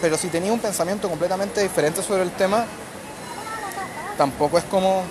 Pero 0.00 0.16
si 0.16 0.28
tenía 0.28 0.52
un 0.52 0.58
pensamiento 0.58 1.08
completamente 1.08 1.62
diferente 1.62 2.02
sobre 2.02 2.22
el 2.22 2.30
tema, 2.30 2.64
tampoco 4.16 4.56
es 4.56 4.64
como. 4.64 5.04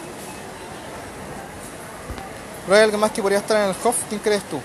¿Pero 2.65 2.77
hay 2.77 2.83
alguien 2.83 2.99
más 2.99 3.11
que 3.11 3.21
podría 3.21 3.39
estar 3.39 3.57
en 3.57 3.69
el 3.69 3.75
HOF? 3.83 3.95
¿Quién 4.09 4.21
crees 4.21 4.43
tú? 4.43 4.59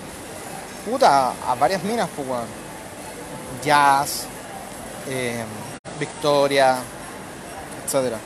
Puta, 0.89 1.33
a 1.47 1.55
varias 1.55 1.83
minas, 1.83 2.09
pues, 2.15 2.27
weón. 2.27 2.45
Jazz, 3.63 4.25
eh, 5.07 5.43
Victoria, 5.99 6.77
etcétera. 7.85 8.17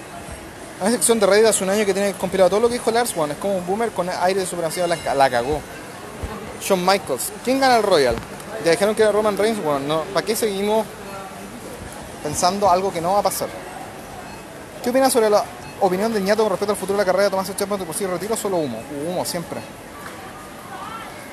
Hay 0.81 0.87
una 0.87 0.95
sección 0.97 1.19
de 1.19 1.27
Reddit 1.27 1.45
hace 1.45 1.63
un 1.63 1.69
año 1.69 1.85
que 1.85 1.93
tiene 1.93 2.13
compilado 2.13 2.49
todo 2.49 2.61
lo 2.61 2.67
que 2.67 2.73
dijo 2.73 2.89
Lars 2.89 3.15
One. 3.15 3.33
Es 3.33 3.39
como 3.39 3.55
un 3.55 3.67
boomer 3.67 3.91
con 3.91 4.09
aire 4.09 4.39
de 4.39 4.47
supremacía 4.47 4.87
blanca. 4.87 5.13
La 5.13 5.29
cagó. 5.29 5.61
Shawn 6.59 6.83
Michaels. 6.83 7.31
¿Quién 7.43 7.59
gana 7.59 7.77
el 7.77 7.83
Royal? 7.83 8.15
Ya 8.65 8.71
dijeron 8.71 8.95
que 8.95 9.03
era 9.03 9.11
Roman 9.11 9.37
Reigns. 9.37 9.63
Bueno, 9.63 9.79
no. 9.79 10.01
¿para 10.11 10.25
qué 10.25 10.35
seguimos 10.35 10.87
pensando 12.23 12.67
algo 12.67 12.91
que 12.91 12.99
no 12.99 13.13
va 13.13 13.19
a 13.19 13.21
pasar? 13.21 13.47
¿Qué 14.83 14.89
opinas 14.89 15.13
sobre 15.13 15.29
la 15.29 15.45
opinión 15.81 16.11
de 16.11 16.19
ñato 16.19 16.41
con 16.41 16.49
respecto 16.49 16.71
al 16.71 16.77
futuro 16.79 16.97
de 16.97 17.03
la 17.03 17.05
carrera 17.05 17.25
de 17.25 17.29
Tomás 17.29 17.55
Chapman 17.55 17.79
de 17.79 17.85
por 17.85 17.93
sí 17.93 18.07
retiro? 18.07 18.35
Solo 18.35 18.57
humo. 18.57 18.81
Humo 19.07 19.23
siempre. 19.23 19.59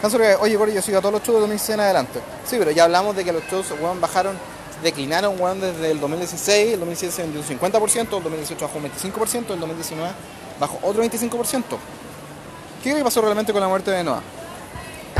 Que, 0.03 0.37
oye, 0.37 0.59
Cory, 0.59 0.75
yo 0.75 0.83
sigo 0.83 0.99
a 0.99 1.01
todos 1.01 1.15
los 1.15 1.23
shows 1.23 1.37
de 1.37 1.41
2006 1.41 1.71
en 1.71 1.81
adelante. 1.81 2.21
Sí, 2.47 2.57
pero 2.59 2.71
ya 2.71 2.85
hablamos 2.85 3.17
de 3.17 3.25
que 3.25 3.33
los 3.33 3.43
shows, 3.45 3.73
bajaron, 3.99 4.37
declinaron, 4.83 5.41
weón, 5.41 5.61
desde 5.61 5.91
el 5.91 6.01
2016, 6.01 6.75
el 6.75 6.81
2017 6.81 7.13
se 7.13 7.23
vendió 7.23 7.41
un 7.41 7.47
50%, 7.47 8.01
el 8.01 8.23
2018 8.23 8.67
bajó 8.67 8.79
un 8.79 8.85
25%, 8.85 9.53
el 9.53 9.61
2019 9.61 10.11
bajó 10.61 10.79
otro 10.83 11.03
25%. 11.03 11.63
¿Qué 12.83 12.95
pasó 13.03 13.21
realmente 13.21 13.53
con 13.53 13.61
la 13.61 13.69
muerte 13.69 13.91
de 13.91 14.05
Noah? 14.05 14.23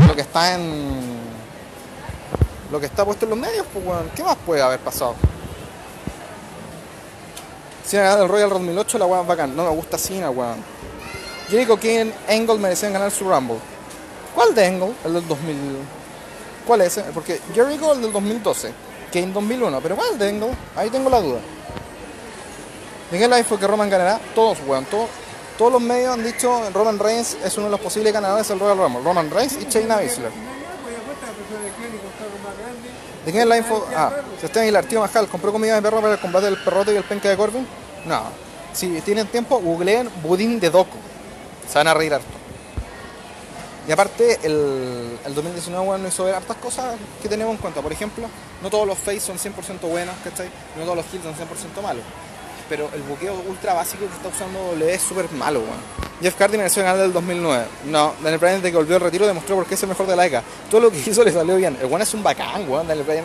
Lo 0.07 0.15
que 0.15 0.21
está 0.23 0.55
en... 0.55 1.19
Lo 2.71 2.79
que 2.79 2.87
está 2.87 3.05
puesto 3.05 3.25
en 3.25 3.31
los 3.31 3.39
medios, 3.39 3.67
pues, 3.73 3.85
weón, 3.85 4.11
¿qué 4.15 4.23
más 4.23 4.37
puede 4.45 4.63
haber 4.63 4.79
pasado? 4.81 5.15
Cena 7.85 8.03
ganado 8.03 8.25
el 8.25 8.29
Royal 8.29 8.51
2008, 8.51 8.99
la 8.99 9.07
weón 9.07 9.27
bacán. 9.27 9.57
No 9.57 9.65
me 9.65 9.71
gusta 9.71 9.97
Cena, 9.97 10.31
weón. 10.31 10.63
Jericho 11.49 11.79
King 11.79 12.11
Angle 12.29 12.59
merecían 12.59 12.93
ganar 12.93 13.11
su 13.11 13.29
Rumble. 13.29 13.57
¿Cuál 14.35 14.55
de 14.55 14.67
Angle? 14.67 14.93
El 15.05 15.15
del 15.15 15.27
2000. 15.27 15.57
¿Cuál 16.67 16.83
es 16.83 16.99
ese? 16.99 17.11
Porque 17.13 17.41
Jericho 17.55 17.95
el 17.95 18.03
del 18.03 18.13
2012, 18.13 18.73
Kane 19.13 19.33
2001, 19.33 19.81
pero 19.81 19.97
¿cuál 19.97 20.21
Angle? 20.21 20.51
Ahí 20.77 20.91
tengo 20.91 21.11
la 21.11 21.21
duda. 21.21 21.41
¿De 23.11 23.19
qué 23.19 23.27
live 23.27 23.45
fue 23.45 23.59
que 23.59 23.67
Roman 23.67 23.89
ganará? 23.89 24.21
Todos, 24.35 24.59
weón. 24.67 24.85
Todos, 24.85 25.09
todos 25.57 25.73
los 25.73 25.81
medios 25.81 26.13
han 26.13 26.23
dicho 26.23 26.71
Roman 26.73 26.99
Reigns 26.99 27.37
es 27.43 27.57
uno 27.57 27.67
de 27.67 27.73
los 27.73 27.81
posibles 27.81 28.13
ganadores 28.13 28.47
del 28.49 28.61
Royal 28.61 28.79
Rumble. 28.79 29.03
Roman 29.03 29.31
Reigns 29.31 29.55
y 29.55 29.65
Shayna 29.65 29.97
Baszler. 29.97 30.31
¿De 33.25 33.33
quién 33.33 33.43
es 33.43 33.49
la 33.49 33.59
info? 33.59 33.87
Ah, 33.95 34.11
Sebastián 34.37 34.63
Aguilar, 34.65 34.85
tío 34.85 35.01
Majal, 35.01 35.29
¿compró 35.29 35.53
comida 35.53 35.75
de 35.75 35.83
perro 35.83 36.01
para 36.01 36.15
el 36.15 36.21
combate 36.21 36.47
del 36.47 36.63
perrote 36.63 36.95
y 36.95 36.97
el 36.97 37.05
penca 37.05 37.29
de 37.29 37.37
Corbin? 37.37 37.67
No. 38.07 38.23
Si 38.73 39.01
tienen 39.01 39.27
tiempo, 39.27 39.59
googleen 39.59 40.09
budín 40.23 40.61
de 40.61 40.71
Doco. 40.71 40.97
Se 41.69 41.79
van 41.79 41.89
a 41.89 41.95
reír 41.95 42.15
harto. 42.15 42.38
Y 43.89 43.93
aparte, 43.93 44.39
el, 44.43 45.19
el 45.25 45.35
2019 45.35 45.87
bueno, 45.87 46.09
hizo 46.09 46.25
ver 46.25 46.35
hartas 46.35 46.59
cosas 46.59 46.97
que 47.23 47.29
tenemos 47.29 47.55
en 47.55 47.59
cuenta. 47.59 47.81
Por 47.81 47.91
ejemplo, 47.91 48.29
no 48.63 48.69
todos 48.69 48.87
los 48.87 48.99
face 48.99 49.21
son 49.21 49.39
100% 49.39 49.81
buenos, 49.89 50.15
¿cachai? 50.23 50.51
No 50.77 50.83
todos 50.83 50.97
los 50.99 51.07
kills 51.07 51.25
son 51.25 51.35
100% 51.35 51.83
malos. 51.83 52.05
Pero 52.69 52.91
el 52.95 53.01
buqueo 53.01 53.35
ultra 53.49 53.73
básico 53.73 54.07
que 54.07 54.15
está 54.15 54.29
usando 54.29 54.61
W 54.73 54.93
es 54.93 55.01
súper 55.01 55.33
malo, 55.33 55.61
weón. 55.61 56.09
Jeff 56.21 56.39
Hardy 56.39 56.59
mereció 56.59 56.83
ganar 56.83 56.99
del 56.99 57.15
2009. 57.15 57.65
No, 57.87 58.13
Daniel 58.23 58.39
Bryan 58.39 58.57
desde 58.57 58.73
que 58.73 58.77
volvió 58.77 58.97
al 58.97 59.01
retiro 59.01 59.27
demostró 59.27 59.57
por 59.57 59.65
qué 59.65 59.73
es 59.73 59.83
el 59.83 59.89
mejor 59.89 60.07
de 60.07 60.17
la 60.17 60.27
ECA. 60.27 60.43
Todo 60.71 60.83
lo 60.83 60.91
que 60.91 60.99
hizo 60.99 61.25
le 61.25 61.33
salió 61.33 61.57
bien. 61.57 61.79
El 61.81 61.87
weón 61.87 62.03
es 62.03 62.13
un 62.13 62.23
bacán, 62.23 62.69
weón, 62.69 62.87
Daniel 62.87 63.07
Bryan. 63.07 63.25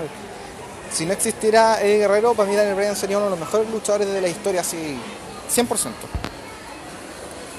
Si 0.93 1.05
no 1.05 1.11
existiera 1.11 1.81
Eddie 1.81 1.97
Guerrero, 1.97 2.35
para 2.35 2.49
mí 2.49 2.55
Daniel 2.55 2.75
Bryan 2.75 2.95
sería 2.95 3.17
uno 3.17 3.25
de 3.25 3.31
los 3.31 3.39
mejores 3.39 3.69
luchadores 3.69 4.07
de 4.07 4.21
la 4.21 4.29
historia, 4.29 4.61
así, 4.61 4.97
100%. 5.53 5.67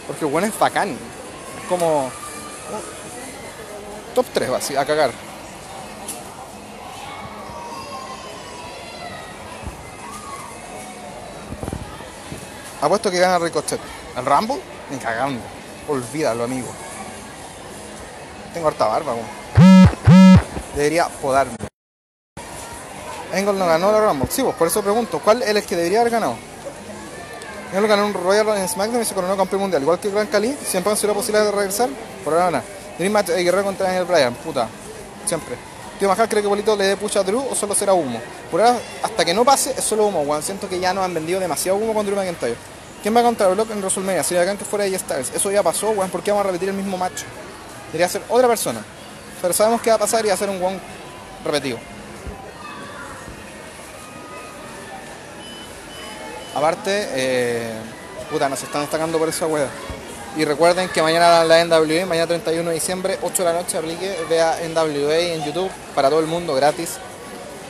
Porque 0.07 0.25
el 0.25 0.33
weón 0.33 0.45
es 0.45 0.59
bacán. 0.59 0.89
Es 0.89 1.69
como... 1.69 2.11
Top 4.15 4.27
3, 4.33 4.49
así, 4.51 4.77
a 4.77 4.85
cagar. 4.85 5.11
Apuesto 12.81 13.11
que 13.11 13.19
gana 13.19 13.39
Ricochet. 13.39 13.81
¿El 14.17 14.25
Rumble? 14.25 14.61
Ni 14.91 14.99
cagando. 14.99 15.41
Olvídalo, 15.89 16.45
amigo. 16.45 16.69
Tengo 18.53 18.69
harta 18.69 18.87
barba. 18.87 19.15
Debería 20.77 21.09
podarme. 21.09 21.57
Engel 23.33 23.59
no 23.59 23.67
ganó 23.67 23.91
la 23.91 24.01
Rumble. 24.01 24.29
Sí, 24.31 24.43
pues 24.43 24.55
por 24.55 24.69
eso 24.69 24.81
pregunto, 24.83 25.19
¿cuál 25.19 25.43
es 25.43 25.49
el 25.49 25.63
que 25.65 25.75
debería 25.75 26.03
haber 26.03 26.13
ganado? 26.13 26.37
Engel 27.73 27.89
ganó 27.89 28.07
un 28.07 28.15
Royal 28.15 28.47
en 28.57 28.69
SmackDown 28.69 29.03
y 29.03 29.05
se 29.05 29.15
coronó 29.15 29.37
campeón 29.37 29.63
mundial. 29.63 29.83
Igual 29.83 29.99
que 29.99 30.11
Gran 30.11 30.29
Cali, 30.29 30.57
siempre 30.65 30.93
han 30.93 30.97
sido 30.97 31.09
la 31.09 31.15
posibilidad 31.15 31.47
de 31.47 31.51
regresar. 31.51 31.89
Por 32.23 32.35
ahora 32.35 32.51
nada. 32.51 32.65
Dream 32.99 33.13
de 33.25 33.43
Guerrero 33.43 33.65
contra 33.65 33.87
Daniel 33.87 34.05
Bryan, 34.05 34.35
puta. 34.35 34.69
Siempre. 35.27 35.57
Tío 35.99 36.09
Majal 36.09 36.29
cree 36.29 36.43
que 36.43 36.49
Bolito 36.49 36.77
le 36.77 36.85
dé 36.85 36.97
pucha 36.97 37.21
a 37.21 37.23
Drew 37.23 37.45
o 37.51 37.55
solo 37.55 37.75
será 37.75 37.95
humo. 37.95 38.21
Por 38.51 38.61
ahora, 38.61 38.79
hasta 39.03 39.25
que 39.25 39.33
no 39.33 39.45
pase, 39.45 39.75
es 39.77 39.85
solo 39.85 40.07
humo, 40.07 40.23
weón. 40.23 40.43
Siento 40.43 40.69
que 40.69 40.81
ya 40.81 40.93
nos 40.93 41.05
han 41.05 41.15
vendido 41.15 41.39
demasiado 41.41 41.79
humo 41.79 41.95
con 41.95 42.05
Drew 42.05 42.17
McIntyre. 42.17 42.57
¿Quién 43.03 43.17
va 43.17 43.23
contra 43.23 43.49
Brock 43.49 43.71
en 43.71 43.79
WrestleMania? 43.79 44.23
Sería 44.23 44.43
bacán 44.43 44.57
que 44.57 44.65
fuera 44.65 44.85
AJ 44.85 44.99
Styles. 44.99 45.33
Eso 45.35 45.51
ya 45.51 45.63
pasó, 45.63 45.91
weón. 45.91 46.11
¿Por 46.11 46.23
qué 46.23 46.31
vamos 46.31 46.45
a 46.45 46.49
repetir 46.49 46.69
el 46.71 46.75
mismo 46.75 46.97
match? 46.97 47.23
Debería 47.87 48.09
ser 48.09 48.23
otra 48.29 48.49
persona. 48.49 48.83
Pero 49.41 49.55
sabemos 49.55 49.83
qué 49.83 49.91
va 49.91 49.97
a 49.97 49.99
pasar 49.99 50.25
y 50.25 50.29
va 50.29 50.35
a 50.35 50.37
ser 50.37 50.51
un 50.51 50.61
weón 50.61 50.81
repetido. 51.45 51.79
Aparte, 56.55 57.09
eh, 57.15 57.73
puta, 58.31 58.49
nos 58.49 58.63
están 58.63 58.83
destacando 58.83 59.19
por 59.19 59.29
esa 59.29 59.47
weá. 59.47 59.69
Y 60.37 60.45
recuerden 60.45 60.89
que 60.89 61.01
mañana 61.01 61.45
la 61.45 61.65
NWA, 61.65 62.07
mañana 62.07 62.27
31 62.27 62.69
de 62.69 62.75
diciembre, 62.75 63.19
8 63.23 63.45
de 63.45 63.53
la 63.53 63.61
noche, 63.61 63.79
aplique, 63.79 64.17
vea 64.29 64.59
NWA 64.69 65.19
en 65.19 65.45
YouTube 65.45 65.71
para 65.95 66.11
todo 66.11 66.19
el 66.19 66.27
mundo, 66.27 66.55
gratis. 66.55 66.97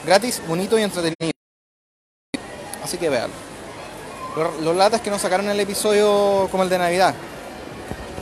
Gratis, 0.06 0.40
bonito 0.48 0.78
y 0.78 0.82
entretenido. 0.82 1.32
Así 2.82 2.96
que 2.96 3.10
vean. 3.10 3.30
Los, 4.36 4.60
los 4.62 4.74
latas 4.74 5.02
que 5.02 5.10
nos 5.10 5.20
sacaron 5.20 5.48
el 5.48 5.60
episodio 5.60 6.48
como 6.50 6.62
el 6.62 6.70
de 6.70 6.78
Navidad. 6.78 7.14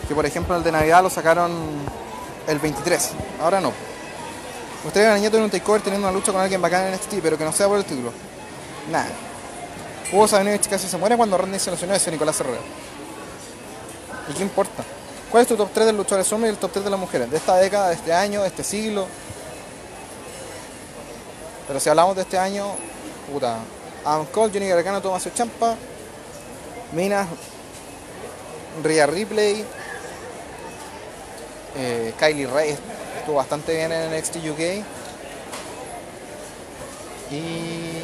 Que 0.09 0.15
por 0.15 0.27
ejemplo 0.27 0.57
el 0.57 0.65
de 0.65 0.73
Navidad 0.73 1.05
lo 1.05 1.11
sacaron 1.11 1.53
el 2.49 2.59
23. 2.59 3.11
Ahora 3.41 3.61
no. 3.61 3.73
Ustedes 4.85 5.07
a 5.07 5.19
Nieto 5.19 5.37
en 5.37 5.45
un 5.45 5.51
takeover 5.51 5.83
teniendo 5.83 6.09
una 6.09 6.17
lucha 6.17 6.33
con 6.33 6.41
alguien 6.41 6.61
bacán 6.61 6.87
en 6.87 6.95
NXT, 6.95 7.15
pero 7.23 7.39
que 7.39 7.45
no 7.45 7.53
sea 7.53 7.69
por 7.69 7.79
el 7.79 7.85
título. 7.85 8.13
Nada. 8.91 9.09
Hugo 10.13 10.27
Sabinovich 10.27 10.69
casi 10.69 10.89
se 10.89 10.99
muere 10.99 11.17
cuando 11.17 11.39
Randy 11.39 11.61
se 11.61 11.71
lesionó 11.71 11.97
de 11.97 12.11
Nicolás 12.11 12.41
Herrera. 12.41 12.59
¿Y 14.29 14.35
qué 14.35 14.43
importa? 14.43 14.85
¿Cuál 15.31 15.43
es 15.43 15.49
tu 15.49 15.57
top 15.57 15.71
3 15.73 15.87
de 15.87 15.93
luchadores 15.93 16.33
hombres 16.33 16.53
y 16.53 16.55
el 16.55 16.61
top 16.61 16.73
3 16.73 16.85
de 16.85 16.91
las 16.91 17.01
mujeres? 17.01 17.31
De 17.31 17.37
esta 17.37 17.57
década, 17.57 17.89
de 17.89 17.95
este 17.95 18.13
año, 18.13 18.43
de 18.43 18.49
este 18.49 18.63
siglo. 18.63 19.07
Pero 21.67 21.81
si 21.81 21.89
hablamos 21.89 22.17
de 22.17 22.23
este 22.23 22.39
año, 22.39 22.67
puta. 23.33 23.59
Adam 24.05 24.27
Cole, 24.27 24.53
Johnny 24.53 24.69
Gargano, 24.69 25.01
Tomás 25.01 25.27
Champa, 25.33 25.77
Minas, 26.93 27.29
Rhea 28.83 29.07
Ripley, 29.07 29.65
eh, 31.77 32.13
Kylie 32.19 32.47
Ray 32.47 32.77
estuvo 33.19 33.37
bastante 33.37 33.75
bien 33.75 33.93
en 33.93 34.13
NXT 34.13 34.37
UK. 34.37 34.85
Y. 37.31 38.03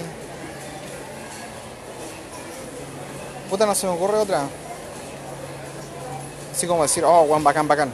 Puta, 3.51 3.67
no 3.67 3.75
se 3.75 3.87
me 3.87 3.93
ocurre 3.93 4.19
otra. 4.19 4.47
Así 6.59 6.67
como 6.67 6.83
decir, 6.83 7.05
oh, 7.05 7.25
Juan, 7.29 7.45
bacán, 7.45 7.69
bacán. 7.69 7.93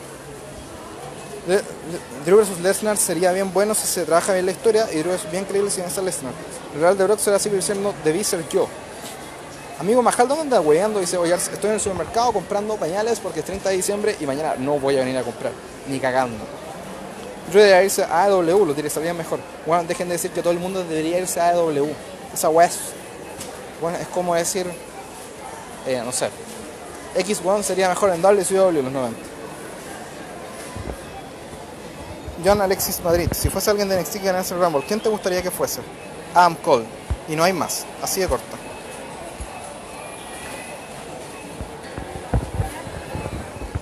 Drew 2.24 2.38
vs 2.38 2.61
Lesnar 2.61 2.96
sería 2.96 3.31
bien 3.31 3.53
bueno 3.53 3.74
si 3.74 3.87
se 3.87 4.07
trabaja 4.07 4.33
bien 4.33 4.46
la 4.46 4.53
historia 4.53 4.88
y 4.90 5.00
Drew 5.00 5.12
es 5.12 5.31
bien 5.31 5.44
creíble 5.44 5.70
si 5.70 5.83
vence 5.83 6.00
a 6.00 6.03
Lesnar. 6.03 6.33
Real 6.81 6.96
de 6.96 7.05
Brock 7.05 7.18
será 7.18 7.38
seguir 7.38 7.59
diciendo, 7.59 7.94
debí 8.03 8.24
ser 8.24 8.48
yo. 8.48 8.66
Amigo 9.79 10.00
Majal, 10.00 10.27
¿dónde 10.27 10.44
anda 10.44 10.62
weyando? 10.62 10.98
Dice, 10.98 11.18
oye, 11.18 11.35
estoy 11.35 11.68
en 11.68 11.74
el 11.74 11.81
supermercado 11.81 12.33
comprando 12.33 12.77
pañales 12.77 13.20
porque 13.20 13.40
es 13.40 13.44
30 13.44 13.68
de 13.68 13.77
diciembre 13.77 14.16
y 14.18 14.24
mañana 14.24 14.55
no 14.57 14.79
voy 14.79 14.96
a 14.96 15.00
venir 15.00 15.18
a 15.18 15.22
comprar, 15.22 15.53
ni 15.87 16.00
cagando. 16.00 16.42
Drew 17.50 17.61
debería 17.61 17.85
irse 17.85 18.03
a 18.03 18.22
AEW, 18.22 18.64
lo 18.64 18.72
utilizaría 18.72 19.12
mejor. 19.12 19.40
Bueno, 19.66 19.85
dejen 19.85 20.09
de 20.09 20.14
decir 20.14 20.31
que 20.31 20.40
todo 20.40 20.55
el 20.55 20.59
mundo 20.59 20.83
debería 20.85 21.18
irse 21.18 21.38
a 21.38 21.50
AEW. 21.50 21.92
Esa 22.33 22.48
weá 22.48 22.66
es, 22.66 22.79
bueno, 23.83 23.98
es 23.98 24.09
como 24.09 24.35
decir, 24.35 24.66
eh, 25.87 26.00
no 26.03 26.12
sé, 26.12 26.31
X1 27.14 27.62
sería 27.62 27.88
mejor 27.88 28.11
en 28.11 28.22
WCW 28.22 28.83
los 28.83 28.92
90. 28.92 29.18
John 32.44 32.61
Alexis 32.61 33.00
Madrid, 33.03 33.29
si 33.33 33.48
fuese 33.48 33.70
alguien 33.70 33.88
de 33.88 34.00
NXT 34.00 34.14
que 34.14 34.27
ganase 34.27 34.55
el 34.55 34.61
Rumble, 34.61 34.85
¿quién 34.87 35.00
te 35.00 35.09
gustaría 35.09 35.40
que 35.42 35.50
fuese? 35.50 35.81
Adam 36.35 36.55
Cole. 36.57 36.85
Y 37.29 37.37
no 37.37 37.44
hay 37.44 37.53
más, 37.53 37.87
así 38.03 38.20
de 38.20 38.29
corta. 38.29 38.57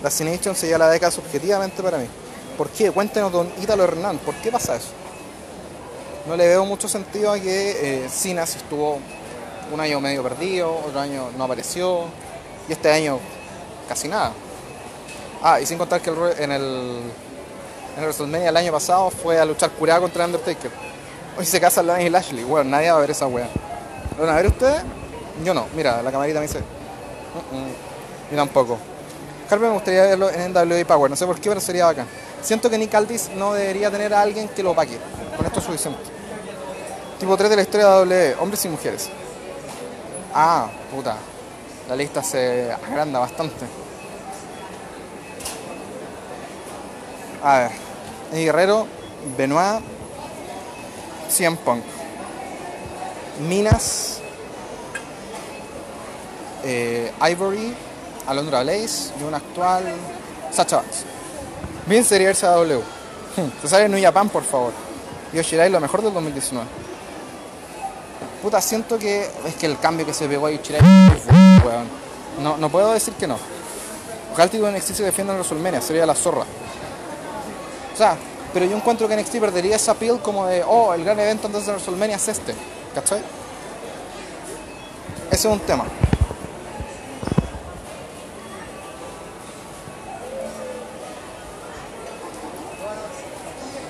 La 0.02 0.10
Cination 0.10 0.54
sería 0.54 0.78
la 0.78 0.90
década 0.90 1.10
subjetivamente 1.10 1.82
para 1.82 1.98
mí. 1.98 2.06
¿Por 2.56 2.68
qué? 2.70 2.90
Cuéntenos, 2.90 3.32
don 3.32 3.50
Ítalo 3.60 3.84
Hernán, 3.84 4.18
¿por 4.18 4.34
qué 4.36 4.52
pasa 4.52 4.76
eso? 4.76 4.88
No 6.26 6.36
le 6.36 6.46
veo 6.46 6.64
mucho 6.64 6.88
sentido 6.88 7.32
a 7.32 7.40
que 7.40 8.04
eh, 8.04 8.06
estuvo 8.06 8.98
un 9.72 9.80
año 9.80 10.00
medio 10.00 10.22
perdido, 10.22 10.72
otro 10.86 11.00
año 11.00 11.30
no 11.36 11.44
apareció, 11.44 12.04
y 12.68 12.72
este 12.72 12.90
año 12.90 13.18
casi 13.88 14.08
nada. 14.08 14.32
Ah, 15.42 15.60
y 15.60 15.66
sin 15.66 15.78
contar 15.78 16.00
que 16.00 16.10
el 16.10 16.16
en 16.38 16.52
el, 16.52 17.00
en 17.96 17.98
el 17.98 18.04
WrestleMania 18.04 18.48
el 18.48 18.56
año 18.56 18.72
pasado 18.72 19.10
fue 19.10 19.40
a 19.40 19.44
luchar 19.44 19.70
curada 19.70 20.00
contra 20.00 20.24
Undertaker. 20.24 20.70
Hoy 21.36 21.46
se 21.46 21.60
casa 21.60 21.82
Lana 21.82 22.02
y 22.02 22.10
Lashley. 22.10 22.44
Bueno, 22.44 22.70
nadie 22.70 22.90
va 22.90 22.98
a 22.98 23.00
ver 23.00 23.10
esa 23.10 23.26
wea. 23.26 23.48
¿Lo 24.16 24.24
van 24.24 24.34
a 24.34 24.36
ver 24.36 24.46
ustedes? 24.48 24.82
Yo 25.44 25.54
no. 25.54 25.66
Mira, 25.74 26.02
la 26.02 26.12
camarita 26.12 26.38
me 26.40 26.46
dice. 26.46 26.60
"Mm, 26.60 27.56
mm". 27.56 27.68
Yo 28.30 28.36
tampoco. 28.36 28.78
Carmen 29.48 29.70
me 29.70 29.74
gustaría 29.74 30.02
verlo 30.02 30.30
en 30.30 30.52
NWA 30.52 30.84
Power. 30.86 31.10
No 31.10 31.16
sé 31.16 31.26
por 31.26 31.40
qué, 31.40 31.48
pero 31.48 31.60
sería 31.60 31.86
bacán. 31.86 32.06
Siento 32.42 32.70
que 32.70 32.78
Nick 32.78 32.94
Aldis 32.94 33.30
no 33.36 33.52
debería 33.54 33.90
tener 33.90 34.14
a 34.14 34.20
alguien 34.20 34.48
que 34.48 34.62
lo 34.62 34.74
paque. 34.74 34.98
Con 35.36 35.46
esto 35.46 35.58
es 35.60 35.64
suficiente. 35.66 36.00
Tipo 37.18 37.36
3 37.36 37.50
de 37.50 37.56
la 37.56 37.62
historia 37.62 37.86
de 37.88 37.92
WWE. 38.02 38.36
Hombres 38.40 38.64
y 38.64 38.68
mujeres. 38.68 39.08
Ah, 40.34 40.68
puta. 40.94 41.16
La 41.88 41.96
lista 41.96 42.22
se 42.22 42.72
agranda 42.72 43.18
bastante. 43.18 43.66
A 47.42 47.58
ver. 47.58 47.70
Eddie 48.32 48.44
Guerrero, 48.46 48.86
Benoit, 49.36 49.82
CM 51.28 51.56
Punk. 51.58 51.84
Minas, 53.46 54.20
eh, 56.64 57.12
Ivory, 57.30 57.74
Alondra 58.26 58.62
Blaze 58.62 59.12
y 59.20 59.24
un 59.24 59.34
actual 59.34 59.84
Sacha 60.52 60.76
Banks. 60.76 61.04
Bien 61.86 62.04
sería 62.04 62.30
irse 62.30 62.46
a 62.46 62.50
W. 62.50 62.80
Se 63.60 63.68
sale 63.68 63.84
en 63.84 64.02
Japan, 64.02 64.28
por 64.28 64.44
favor. 64.44 64.72
Yoshirai 65.32 65.70
lo 65.70 65.80
mejor 65.80 66.02
del 66.02 66.12
2019. 66.12 66.66
Puta, 68.42 68.60
siento 68.60 68.98
que 68.98 69.28
es 69.46 69.54
que 69.56 69.66
el 69.66 69.78
cambio 69.78 70.06
que 70.06 70.14
se 70.14 70.28
pegó 70.28 70.46
a 70.46 70.50
Yoshirai 70.50 70.80
No, 72.42 72.56
no 72.56 72.68
puedo 72.68 72.92
decir 72.92 73.14
que 73.14 73.26
no. 73.26 73.38
Título 74.36 74.66
de 74.66 74.78
NXT 74.78 74.94
se 74.94 75.02
defienda 75.04 75.34
en 75.34 75.40
WrestleMania, 75.40 75.80
sería 75.80 76.06
la 76.06 76.14
zorra. 76.14 76.44
O 77.92 77.96
sea, 77.96 78.16
pero 78.52 78.64
yo 78.66 78.76
encuentro 78.76 79.06
que 79.06 79.16
NXT 79.16 79.36
perdería 79.38 79.76
esa 79.76 79.94
piel 79.94 80.18
como 80.20 80.46
de, 80.46 80.64
oh, 80.66 80.94
el 80.94 81.04
gran 81.04 81.18
evento 81.20 81.46
antes 81.46 81.66
de 81.66 81.72
WrestleMania 81.72 82.16
es 82.16 82.28
este. 82.28 82.54
¿Cachai? 82.94 83.20
Ese 85.30 85.48
es 85.48 85.52
un 85.52 85.60
tema. 85.60 85.84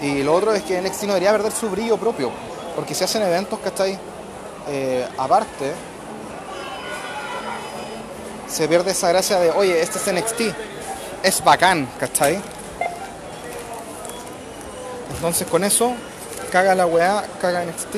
Y 0.01 0.23
lo 0.25 0.35
otro 0.35 0.53
es 0.53 0.65
que 0.65 0.81
NXT 0.81 1.05
no 1.05 1.15
debería 1.15 1.31
perder 1.33 1.53
su 1.53 1.71
brillo 1.71 1.97
propio. 1.97 2.31
Porque 2.75 2.95
si 2.95 3.05
hacen 3.05 3.23
eventos, 3.23 3.59
¿cachai? 3.61 3.99
Eh, 4.69 5.07
aparte, 5.17 5.73
se 8.53 8.69
pierde 8.69 8.91
esa 8.91 9.09
gracia 9.09 9.41
de, 9.41 9.51
oye, 9.51 9.81
este 9.81 9.99
es 9.99 10.13
NXT. 10.13 10.41
Es 11.23 11.43
bacán, 11.43 11.89
¿cachai? 11.99 12.39
Entonces 15.15 15.47
con 15.47 15.65
eso, 15.65 15.95
caga 16.51 16.75
la 16.75 16.87
weá, 16.87 17.25
caga 17.41 17.65
NXT. 17.65 17.97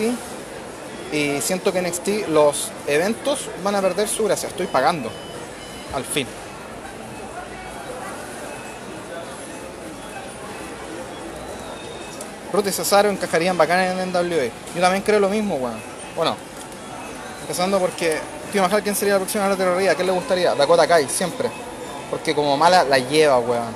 Y 1.12 1.40
siento 1.40 1.72
que 1.72 1.82
NXT, 1.82 2.28
los 2.28 2.70
eventos 2.86 3.48
van 3.62 3.74
a 3.74 3.80
perder 3.80 4.08
su 4.08 4.24
gracia. 4.24 4.48
Estoy 4.48 4.66
pagando. 4.66 5.10
Al 5.94 6.04
fin. 6.04 6.26
Ruth 12.52 12.66
y 12.68 12.72
Cesaro 12.72 13.10
encajarían 13.10 13.58
bacán 13.58 13.80
en 13.80 14.12
NWA. 14.12 14.50
Yo 14.74 14.80
también 14.80 15.02
creo 15.02 15.18
lo 15.18 15.28
mismo, 15.28 15.56
weón. 15.56 15.80
Bueno, 16.14 16.36
empezando 17.42 17.80
porque, 17.80 18.18
tío, 18.54 18.60
imaginar 18.60 18.84
quién 18.84 18.94
sería 18.94 19.14
la 19.14 19.18
próxima 19.18 19.48
la 19.48 19.56
terroría. 19.56 19.96
¿Qué 19.96 20.04
le 20.04 20.12
gustaría? 20.12 20.54
Dakota 20.54 20.86
Kai, 20.86 21.08
siempre. 21.08 21.50
Porque 22.08 22.36
como 22.36 22.56
mala 22.56 22.84
la 22.84 22.98
lleva, 22.98 23.40
weón. 23.40 23.74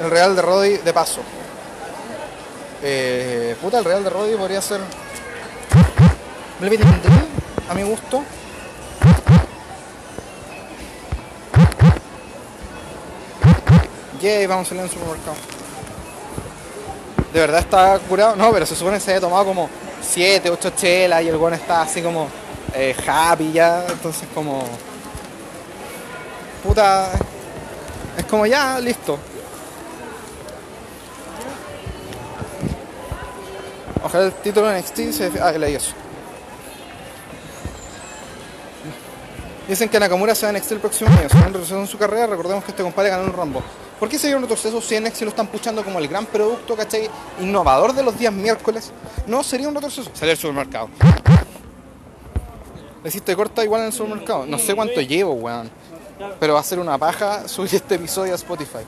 El 0.00 0.10
Real 0.10 0.34
de 0.34 0.40
Roddy 0.40 0.76
de 0.78 0.92
paso. 0.94 1.20
Eh, 2.82 3.54
puta, 3.60 3.80
el 3.80 3.84
Real 3.84 4.02
de 4.02 4.08
Roddy 4.08 4.34
podría 4.36 4.62
ser. 4.62 4.80
A 7.68 7.74
mi 7.74 7.82
gusto. 7.82 8.22
Yay, 14.22 14.46
vamos 14.46 14.66
a 14.66 14.68
salir 14.70 14.80
en 14.80 14.88
el 14.88 14.90
supermercado. 14.90 15.36
¿De 17.30 17.40
verdad 17.40 17.60
está 17.60 17.98
curado? 18.08 18.36
No, 18.36 18.50
pero 18.52 18.64
se 18.64 18.74
supone 18.74 18.96
que 18.96 19.00
se 19.00 19.10
había 19.10 19.20
tomado 19.20 19.44
como 19.44 19.68
7, 20.00 20.50
8 20.50 20.70
chelas 20.76 21.22
y 21.22 21.28
el 21.28 21.36
weón 21.36 21.54
está 21.54 21.82
así 21.82 22.02
como 22.02 22.28
eh, 22.74 22.94
happy 23.06 23.52
ya. 23.52 23.84
Entonces 23.88 24.28
como... 24.34 24.64
Puta... 26.62 27.10
Es 28.16 28.24
como 28.24 28.46
ya, 28.46 28.80
listo. 28.80 29.18
Ojalá 34.02 34.24
el 34.26 34.32
título 34.32 34.68
de 34.68 34.80
NXT 34.80 34.96
se... 35.12 35.32
Ah, 35.40 35.52
leí 35.52 35.74
eso. 35.74 35.92
Dicen 39.68 39.88
que 39.88 40.00
Nakamura 40.00 40.34
se 40.34 40.46
va 40.46 40.50
a 40.50 40.52
NXT 40.52 40.72
el 40.72 40.80
próximo 40.80 41.10
año. 41.10 41.28
Si 41.28 41.72
no 41.74 41.80
en 41.80 41.86
su 41.86 41.98
carrera, 41.98 42.26
recordemos 42.26 42.64
que 42.64 42.70
este 42.70 42.82
compadre 42.82 43.10
ganó 43.10 43.24
un 43.24 43.32
Rambo. 43.32 43.62
¿Por 43.98 44.08
qué 44.08 44.18
se 44.18 44.34
un 44.34 44.42
retroceso 44.42 44.80
si 44.80 44.98
NXT 44.98 45.22
lo 45.22 45.28
están 45.30 45.48
puchando 45.48 45.82
como 45.82 45.98
el 45.98 46.06
gran 46.06 46.24
producto, 46.26 46.76
¿cachai? 46.76 47.10
Innovador 47.40 47.92
de 47.92 48.04
los 48.04 48.16
días 48.16 48.32
miércoles. 48.32 48.92
No 49.26 49.42
sería 49.42 49.68
un 49.68 49.74
retroceso. 49.74 50.08
Salir 50.14 50.32
al 50.32 50.38
supermercado. 50.38 50.88
Le 53.02 53.08
hiciste 53.08 53.34
corta 53.34 53.64
igual 53.64 53.80
en 53.80 53.86
el 53.88 53.92
supermercado. 53.92 54.46
No 54.46 54.58
sé 54.58 54.74
cuánto 54.74 55.00
llevo, 55.00 55.32
weón. 55.32 55.70
Pero 56.38 56.54
va 56.54 56.60
a 56.60 56.62
ser 56.62 56.78
una 56.78 56.96
paja 56.96 57.48
subir 57.48 57.74
este 57.74 57.96
episodio 57.96 58.32
a 58.32 58.36
Spotify. 58.36 58.84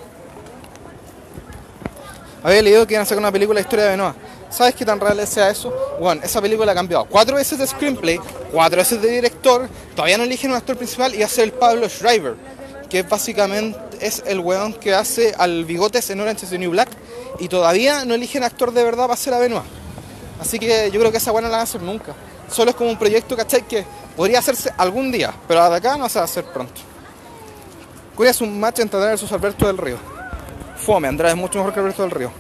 Había 2.43 2.63
leído 2.63 2.87
que 2.87 2.95
iban 2.95 3.03
a 3.03 3.07
sacar 3.07 3.19
una 3.19 3.33
película 3.33 3.59
de 3.59 3.63
historia 3.63 3.85
de 3.87 3.91
Benoit. 3.91 4.15
¿Sabes 4.49 4.75
qué 4.75 4.85
tan 4.85 4.99
real 4.99 5.25
sea 5.27 5.51
eso? 5.51 5.73
Bueno, 6.01 6.23
esa 6.25 6.41
película 6.41 6.73
ha 6.73 6.75
cambiado 6.75 7.05
cuatro 7.05 7.37
veces 7.37 7.59
de 7.59 7.67
screenplay, 7.67 8.19
cuatro 8.53 8.79
veces 8.79 9.01
de 9.01 9.09
director, 9.09 9.69
todavía 9.95 10.19
no 10.19 10.25
eligen 10.25 10.51
un 10.51 10.57
actor 10.57 10.77
principal 10.77 11.15
y 11.15 11.21
va 11.21 11.27
a 11.27 11.29
ser 11.29 11.45
el 11.45 11.53
Pablo 11.53 11.89
Schreiber, 11.89 12.35
que 12.89 13.05
básicamente 13.05 13.79
es 14.01 14.23
el 14.27 14.41
weón 14.41 14.75
que 14.75 14.95
hace 14.95 15.35
al 15.39 15.65
bigotes 15.65 16.11
en 16.11 16.21
Orange 16.21 16.45
is 16.45 16.51
the 16.51 16.59
New 16.59 16.71
Black 16.71 16.89
y 17.39 17.49
todavía 17.49 18.05
no 18.05 18.15
eligen 18.15 18.43
actor 18.45 18.73
de 18.73 18.85
verdad 18.85 19.05
para 19.05 19.15
hacer 19.15 19.35
a 19.35 19.39
Benoit. 19.39 19.65
Así 20.41 20.59
que 20.59 20.91
yo 20.91 20.99
creo 21.01 21.13
que 21.13 21.19
esa 21.19 21.33
weón 21.33 21.45
no 21.45 21.51
la 21.51 21.57
van 21.59 21.61
a 21.61 21.65
hacer 21.65 21.83
nunca. 21.83 22.15
Solo 22.51 22.71
es 22.71 22.77
como 22.77 22.91
un 22.91 22.99
proyecto, 22.99 23.37
¿cachai? 23.37 23.63
Que 23.63 23.85
podría 24.17 24.41
hacerse 24.41 24.73
algún 24.77 25.13
día, 25.13 25.33
pero 25.47 25.69
de 25.69 25.77
acá 25.77 25.97
no 25.97 26.09
se 26.09 26.19
va 26.19 26.23
a 26.23 26.25
hacer 26.25 26.45
pronto. 26.45 26.81
Curia 28.17 28.33
es 28.33 28.41
un 28.41 28.59
match 28.59 28.81
entre 28.81 28.97
Andrade 28.97 29.13
versus 29.13 29.33
Alberto 29.33 29.67
del 29.67 29.79
Río. 29.79 29.97
Fome, 30.77 31.09
Andrade 31.09 31.33
es 31.33 31.39
mucho 31.39 31.59
mejor 31.59 31.73
que 31.73 31.81
Alberto 31.81 32.03
del 32.03 32.11
Río. 32.11 32.33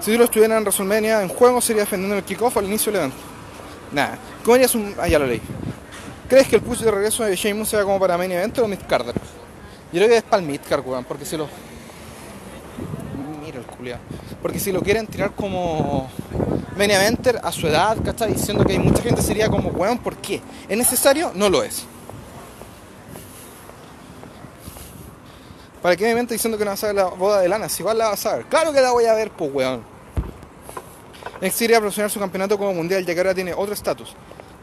Si 0.00 0.12
tú 0.12 0.18
lo 0.18 0.24
estuvieras 0.24 0.58
en 0.58 0.64
WrestleMania 0.64 1.22
en 1.22 1.28
juego, 1.28 1.60
sería 1.60 1.82
defendiendo 1.82 2.16
el 2.16 2.24
kickoff 2.24 2.56
al 2.56 2.64
inicio 2.64 2.92
del 2.92 3.02
evento. 3.02 3.16
Nada. 3.92 4.18
¿Cómo 4.42 4.56
harías 4.56 4.74
un.? 4.74 4.94
Ah, 5.00 5.08
ya 5.08 5.18
lo 5.18 5.26
leí. 5.26 5.40
¿Crees 6.28 6.48
que 6.48 6.56
el 6.56 6.62
push 6.62 6.80
de 6.80 6.90
regreso 6.90 7.24
de 7.24 7.36
Sheamus 7.36 7.68
sea 7.68 7.84
como 7.84 7.98
para 7.98 8.18
main 8.18 8.32
event 8.32 8.58
o 8.58 8.66
mid 8.66 8.80
carder? 8.88 9.14
Yo 9.94 10.00
creo 10.00 10.08
que 10.08 10.16
es 10.16 10.22
para 10.24 10.42
el 10.42 10.48
mid 10.48 10.60
card, 10.68 10.84
weón, 10.84 11.04
porque 11.04 11.24
si 11.24 11.36
lo. 11.36 11.46
Mira 13.40 13.58
el 13.58 13.64
culiado. 13.64 14.00
Porque 14.42 14.58
si 14.58 14.72
lo 14.72 14.82
quieren 14.82 15.06
tirar 15.06 15.30
como 15.36 16.10
main 16.76 16.90
eventer 16.90 17.40
a 17.40 17.52
su 17.52 17.68
edad, 17.68 17.96
¿cachai? 18.04 18.32
Diciendo 18.32 18.64
que 18.64 18.72
hay 18.72 18.80
mucha 18.80 19.00
gente 19.00 19.22
sería 19.22 19.48
como, 19.48 19.68
weón, 19.68 19.98
¿por 19.98 20.16
qué? 20.16 20.42
¿Es 20.68 20.76
necesario? 20.76 21.30
No 21.36 21.48
lo 21.48 21.62
es. 21.62 21.84
¿Para 25.80 25.94
qué 25.94 26.02
me 26.06 26.10
invento 26.10 26.32
diciendo 26.32 26.58
que 26.58 26.64
no 26.64 26.72
vas 26.72 26.82
a 26.82 26.88
ver 26.88 26.96
la 26.96 27.04
boda 27.04 27.40
de 27.40 27.48
lana? 27.48 27.68
Si 27.68 27.82
igual 27.82 27.96
la 27.96 28.08
vas 28.08 28.26
a 28.26 28.38
ver. 28.38 28.46
Claro 28.46 28.72
que 28.72 28.80
la 28.80 28.90
voy 28.90 29.04
a 29.04 29.14
ver, 29.14 29.30
pues 29.30 29.48
weón. 29.54 29.84
NXT 31.40 31.62
iría 31.62 31.78
a 31.78 32.08
su 32.08 32.18
campeonato 32.18 32.58
como 32.58 32.74
mundial, 32.74 33.06
ya 33.06 33.14
que 33.14 33.20
ahora 33.20 33.32
tiene 33.32 33.54
otro 33.54 33.72
estatus. 33.72 34.12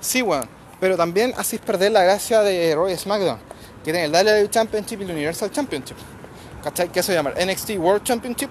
Sí, 0.01 0.21
weón. 0.21 0.49
Pero 0.81 0.97
también 0.97 1.33
así 1.37 1.57
perder 1.57 1.93
la 1.93 2.03
gracia 2.03 2.41
de 2.41 2.75
Roy 2.75 2.97
SmackDown, 2.97 3.39
que 3.83 3.91
tiene 3.91 4.05
el 4.05 4.11
WWE 4.11 4.49
Championship 4.49 5.01
y 5.01 5.03
el 5.03 5.11
Universal 5.11 5.51
Championship. 5.51 5.97
¿Qué 6.93 7.03
se 7.03 7.13
llama? 7.13 7.31
NXT 7.31 7.71
World 7.77 8.03
Championship. 8.03 8.49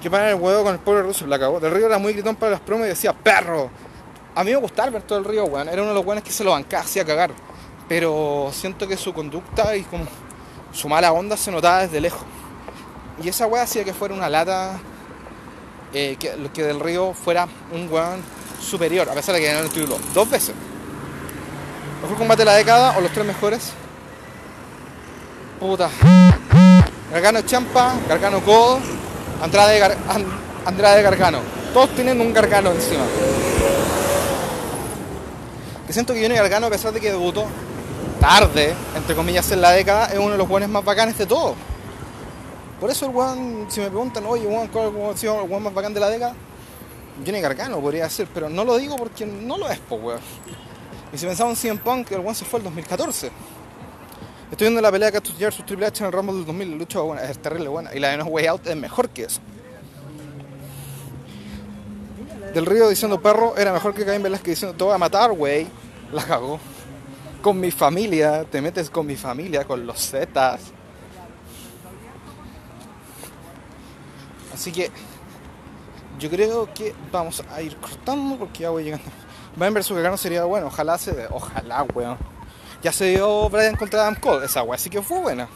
Que 0.00 0.10
para 0.10 0.30
el 0.30 0.36
huevo 0.36 0.64
con 0.64 0.72
el 0.72 0.80
pobre 0.80 1.02
ruso, 1.02 1.26
la 1.26 1.38
cagó. 1.38 1.60
Del 1.60 1.72
Río 1.72 1.86
era 1.86 1.98
muy 1.98 2.14
gritón 2.14 2.36
para 2.36 2.52
las 2.52 2.60
promos 2.60 2.86
y 2.86 2.90
decía, 2.90 3.12
perro. 3.12 3.70
A 4.34 4.44
mí 4.44 4.50
me 4.50 4.56
gustaba 4.56 4.88
Alberto 4.88 5.14
del 5.14 5.24
Río, 5.24 5.44
weón. 5.44 5.68
Era 5.68 5.82
uno 5.82 5.90
de 5.90 5.94
los 5.96 6.04
buenos 6.04 6.24
que 6.24 6.30
se 6.30 6.42
lo 6.42 6.52
bancaba, 6.52 6.84
hacía 6.84 7.04
cagar 7.04 7.30
pero 7.90 8.52
siento 8.52 8.86
que 8.86 8.96
su 8.96 9.12
conducta 9.12 9.76
y 9.76 9.82
como 9.82 10.04
su 10.72 10.88
mala 10.88 11.10
onda 11.10 11.36
se 11.36 11.50
notaba 11.50 11.80
desde 11.80 12.00
lejos. 12.00 12.22
Y 13.20 13.28
esa 13.28 13.48
weá 13.48 13.64
hacía 13.64 13.82
que 13.82 13.92
fuera 13.92 14.14
una 14.14 14.30
lata, 14.30 14.78
eh, 15.92 16.14
que, 16.16 16.32
que, 16.54 16.62
del 16.62 16.78
río 16.78 17.14
fuera 17.14 17.48
un 17.72 17.92
weón 17.92 18.22
superior, 18.62 19.08
a 19.08 19.12
pesar 19.12 19.34
de 19.34 19.40
que 19.40 19.48
ganó 19.48 19.64
el 19.64 19.70
título 19.70 19.98
dos 20.14 20.30
veces. 20.30 20.54
¿Mejor 22.02 22.16
combate 22.16 22.40
de 22.40 22.46
la 22.46 22.54
década 22.54 22.96
o 22.96 23.00
los 23.00 23.12
tres 23.12 23.26
mejores? 23.26 23.72
Puta. 25.58 25.90
Gargano 27.12 27.42
Champa, 27.42 27.94
Gargano 28.08 28.40
Codo, 28.40 28.80
Andrade, 29.42 29.78
Gar 29.78 29.96
Andrade 30.64 31.02
Gargano. 31.02 31.40
Todos 31.74 31.90
tienen 31.90 32.20
un 32.20 32.32
Gargano 32.32 32.70
encima. 32.70 33.04
Que 35.86 35.92
siento 35.92 36.14
que 36.14 36.20
viene 36.20 36.36
Gargano, 36.36 36.68
a 36.68 36.70
pesar 36.70 36.92
de 36.92 37.00
que 37.00 37.10
debutó, 37.10 37.44
tarde, 38.20 38.74
entre 38.96 39.14
comillas, 39.14 39.50
en 39.50 39.60
la 39.60 39.72
década, 39.72 40.06
es 40.06 40.18
uno 40.18 40.30
de 40.30 40.38
los 40.38 40.48
buenos 40.48 40.70
más 40.70 40.84
bacanes 40.84 41.18
de 41.18 41.26
todos. 41.26 41.54
Por 42.80 42.90
eso 42.90 43.06
el 43.06 43.14
weón, 43.14 43.66
si 43.68 43.80
me 43.80 43.88
preguntan, 43.88 44.24
oye, 44.26 44.46
weón, 44.46 44.68
¿cuál 44.68 44.92
es 45.14 45.24
el 45.24 45.30
weón 45.30 45.62
más 45.64 45.74
bacán 45.74 45.92
de 45.92 46.00
la 46.00 46.08
década? 46.08 46.34
Johnny 47.26 47.40
Gargano 47.40 47.78
podría 47.80 48.08
ser, 48.08 48.26
pero 48.32 48.48
no 48.48 48.64
lo 48.64 48.78
digo 48.78 48.96
porque 48.96 49.26
no 49.26 49.58
lo 49.58 49.68
es, 49.68 49.78
po, 49.80 49.96
weón. 49.96 50.20
Y 51.12 51.18
si 51.18 51.26
pensamos 51.26 51.52
en 51.52 51.56
CM 51.56 51.80
Punk, 51.80 52.12
el 52.12 52.20
weón 52.20 52.34
se 52.34 52.44
fue 52.44 52.58
el 52.58 52.64
2014. 52.64 53.30
Estoy 54.50 54.64
viendo 54.64 54.80
la 54.80 54.90
pelea 54.90 55.10
de 55.10 55.12
Cactus 55.12 55.54
su 55.54 55.62
Triple 55.62 55.86
H 55.86 56.02
en 56.02 56.06
el 56.06 56.12
Rumble 56.12 56.34
del 56.36 56.44
2000, 56.44 56.70
la 56.70 56.76
lucha 56.76 57.00
buena, 57.00 57.22
es 57.22 57.38
terrible 57.38 57.68
buena. 57.68 57.94
Y 57.94 58.00
la 58.00 58.08
de 58.08 58.16
No 58.16 58.24
Way 58.24 58.46
Out 58.46 58.66
es 58.66 58.76
mejor 58.76 59.08
que 59.10 59.24
eso. 59.24 59.40
Del 62.54 62.66
Río 62.66 62.88
diciendo 62.88 63.20
perro 63.20 63.56
era 63.56 63.72
mejor 63.72 63.94
que 63.94 64.04
Caín 64.04 64.22
Velázquez 64.22 64.54
diciendo 64.54 64.76
te 64.76 64.82
voy 64.82 64.94
a 64.94 64.98
matar, 64.98 65.30
wey. 65.30 65.68
La 66.12 66.24
cagó. 66.24 66.58
con 67.40 67.58
mi 67.58 67.70
familia, 67.70 68.44
te 68.44 68.60
metes 68.60 68.90
con 68.90 69.06
mi 69.06 69.16
familia, 69.16 69.64
con 69.64 69.86
los 69.86 70.10
Zetas. 70.10 70.60
Así 74.52 74.72
que 74.72 74.90
yo 76.18 76.28
creo 76.28 76.72
que 76.74 76.94
vamos 77.10 77.42
a 77.50 77.62
ir 77.62 77.76
cortando 77.76 78.36
porque 78.36 78.64
ya 78.64 78.70
voy 78.70 78.84
llegando. 78.84 79.06
Brian 79.56 79.74
vs 79.74 79.90
Gargano 79.90 80.16
sería 80.16 80.44
bueno, 80.44 80.68
ojalá 80.68 80.98
se 80.98 81.12
dé, 81.12 81.26
ojalá, 81.30 81.82
weón. 81.94 82.18
Ya 82.82 82.92
se 82.92 83.06
dio 83.06 83.48
Brian 83.50 83.76
contra 83.76 84.02
Adam 84.02 84.14
Cole, 84.14 84.46
esa 84.46 84.62
weá, 84.62 84.76
así 84.76 84.88
que 84.88 85.02
fue 85.02 85.20
buena. 85.20 85.48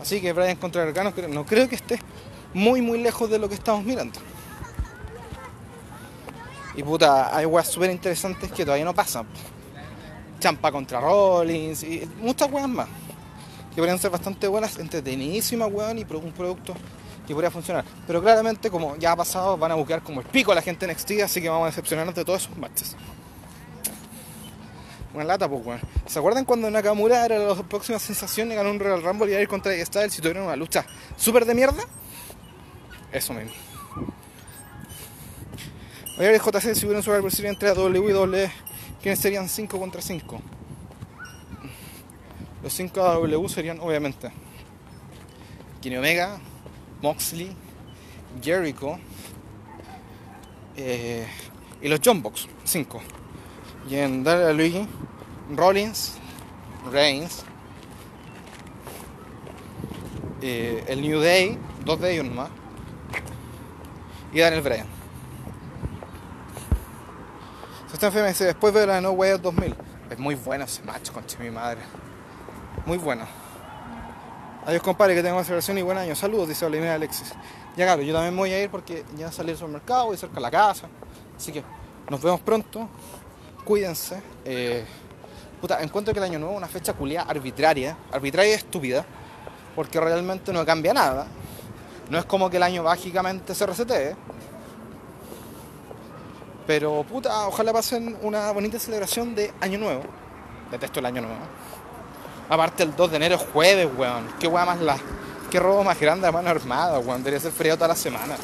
Así 0.00 0.20
que 0.20 0.32
Brian 0.32 0.56
contra 0.56 0.84
Gargano 0.84 1.12
no 1.28 1.44
creo 1.46 1.68
que 1.68 1.76
esté 1.76 2.00
muy 2.54 2.82
muy 2.82 3.00
lejos 3.00 3.30
de 3.30 3.38
lo 3.38 3.48
que 3.48 3.54
estamos 3.54 3.84
mirando. 3.84 4.18
Y 6.74 6.82
puta, 6.82 7.36
hay 7.36 7.44
weas 7.44 7.68
súper 7.68 7.90
interesantes 7.90 8.50
que 8.50 8.64
todavía 8.64 8.84
no 8.84 8.94
pasan. 8.94 9.26
Champa 10.40 10.72
contra 10.72 11.00
Rollins 11.00 11.82
y 11.82 12.08
muchas 12.20 12.50
weas 12.50 12.68
más. 12.68 12.88
Que 13.70 13.76
podrían 13.76 13.98
ser 13.98 14.10
bastante 14.10 14.48
buenas, 14.48 14.78
entretenidísimas, 14.78 15.70
weón, 15.70 15.98
y 15.98 16.02
un 16.02 16.32
producto 16.32 16.74
que 17.26 17.34
podría 17.34 17.50
funcionar. 17.50 17.84
Pero 18.06 18.22
claramente, 18.22 18.70
como 18.70 18.96
ya 18.96 19.12
ha 19.12 19.16
pasado, 19.16 19.56
van 19.56 19.72
a 19.72 19.74
buscar 19.74 20.02
como 20.02 20.20
el 20.20 20.26
pico 20.26 20.52
a 20.52 20.54
la 20.54 20.62
gente 20.62 20.84
en 20.84 20.92
NXT, 20.92 21.22
así 21.24 21.40
que 21.40 21.48
vamos 21.48 21.64
a 21.64 21.66
decepcionarnos 21.66 22.14
de 22.14 22.24
todos 22.24 22.42
esos 22.42 22.56
matches. 22.56 22.96
Una 25.14 25.24
lata, 25.24 25.48
pues, 25.48 25.64
weón. 25.64 25.80
¿Se 26.06 26.18
acuerdan 26.18 26.44
cuando 26.44 26.70
Nakamura 26.70 27.24
era 27.26 27.38
la 27.38 27.54
próxima 27.54 27.98
sensación 27.98 28.50
y 28.50 28.54
ganó 28.54 28.70
un 28.70 28.80
Royal 28.80 29.02
Rumble 29.02 29.30
y 29.30 29.34
a 29.34 29.40
ir 29.40 29.48
contra 29.48 29.72
Styles 29.84 30.18
y 30.18 30.22
tuvieron 30.22 30.44
una 30.44 30.56
lucha 30.56 30.86
súper 31.16 31.44
de 31.44 31.54
mierda? 31.54 31.82
Eso 33.12 33.34
mismo. 33.34 33.52
Hoy 36.18 36.26
el 36.26 36.40
JC 36.40 36.74
si 36.74 36.86
hubiera 36.86 36.98
un 36.98 37.02
Survivor 37.02 37.30
Series 37.30 37.52
entre 37.52 37.74
W 37.74 38.08
y 38.08 38.12
W, 38.12 38.50
¿quiénes 39.02 39.18
serían 39.18 39.48
5 39.48 39.78
contra 39.78 40.00
5? 40.00 40.40
Los 42.62 42.72
5 42.72 43.00
W 43.00 43.48
serían, 43.48 43.80
obviamente, 43.80 44.30
Kenny 45.82 45.96
Omega, 45.96 46.38
Moxley, 47.02 47.54
Jericho 48.40 48.98
eh, 50.76 51.26
y 51.80 51.88
los 51.88 52.00
John 52.02 52.22
Box, 52.22 52.48
5. 52.64 53.02
Y 53.90 53.96
en 53.96 54.24
Luigi, 54.56 54.86
Rollins, 55.54 56.14
Reigns, 56.90 57.44
eh, 60.40 60.84
el 60.88 61.02
New 61.02 61.20
Day, 61.20 61.58
dos 61.84 62.00
de 62.00 62.12
ellos 62.14 62.26
nomás, 62.26 62.50
y 64.32 64.38
Daniel 64.38 64.62
Bryan. 64.62 65.02
Está 67.92 68.06
enfermo 68.08 68.28
dice, 68.28 68.46
después 68.46 68.74
de 68.74 68.84
la 68.84 69.00
No 69.00 69.12
Way 69.12 69.38
2000. 69.38 69.76
Es 70.10 70.18
muy 70.18 70.34
bueno 70.34 70.64
ese 70.64 70.82
match, 70.82 71.10
concha 71.10 71.38
mi 71.38 71.50
madre. 71.50 71.80
Muy 72.84 72.98
bueno. 72.98 73.41
Adiós 74.64 74.80
compadre, 74.80 75.16
que 75.16 75.22
tenga 75.24 75.42
celebración 75.42 75.76
y 75.78 75.82
buen 75.82 75.98
año. 75.98 76.14
Saludos, 76.14 76.48
dice 76.48 76.64
Vladimir 76.64 76.90
Alexis. 76.90 77.32
Ya 77.76 77.84
claro, 77.84 78.02
yo 78.02 78.14
también 78.14 78.36
voy 78.36 78.52
a 78.52 78.62
ir 78.62 78.70
porque 78.70 79.04
ya 79.16 79.32
salí 79.32 79.48
del 79.48 79.56
supermercado, 79.56 80.06
voy 80.06 80.16
cerca 80.16 80.36
de 80.36 80.40
la 80.40 80.52
casa. 80.52 80.86
Así 81.36 81.50
que 81.50 81.64
nos 82.08 82.22
vemos 82.22 82.40
pronto. 82.42 82.88
Cuídense. 83.64 84.22
Eh, 84.44 84.84
puta, 85.60 85.82
encuentro 85.82 86.14
que 86.14 86.20
el 86.20 86.24
año 86.24 86.38
nuevo 86.38 86.54
es 86.54 86.58
una 86.58 86.68
fecha 86.68 86.92
culiada 86.92 87.28
arbitraria. 87.28 87.96
Arbitraria 88.12 88.52
y 88.52 88.54
estúpida. 88.54 89.04
Porque 89.74 89.98
realmente 89.98 90.52
no 90.52 90.64
cambia 90.64 90.94
nada. 90.94 91.26
No 92.08 92.18
es 92.18 92.24
como 92.24 92.48
que 92.48 92.58
el 92.58 92.62
año 92.62 92.84
mágicamente 92.84 93.54
se 93.54 93.66
resete 93.66 94.14
Pero 96.68 97.02
puta, 97.02 97.48
ojalá 97.48 97.72
pasen 97.72 98.16
una 98.22 98.52
bonita 98.52 98.78
celebración 98.78 99.34
de 99.34 99.52
Año 99.60 99.78
Nuevo. 99.78 100.04
Detesto 100.70 101.00
el 101.00 101.06
Año 101.06 101.22
Nuevo. 101.22 101.40
Aparte 102.52 102.82
el 102.82 102.94
2 102.94 103.10
de 103.12 103.16
enero 103.16 103.36
es 103.36 103.40
jueves, 103.50 103.88
weón. 103.96 104.28
Qué 104.38 104.46
weá 104.46 104.66
más 104.66 104.78
la. 104.78 104.98
Qué 105.50 105.58
robo 105.58 105.82
más 105.84 105.98
grande 105.98 106.26
de 106.26 106.32
mano 106.32 106.50
armada, 106.50 106.98
weón. 106.98 107.22
Debería 107.22 107.40
ser 107.40 107.50
feriado 107.50 107.78
toda 107.78 107.88
la 107.88 107.96
semana. 107.96 108.36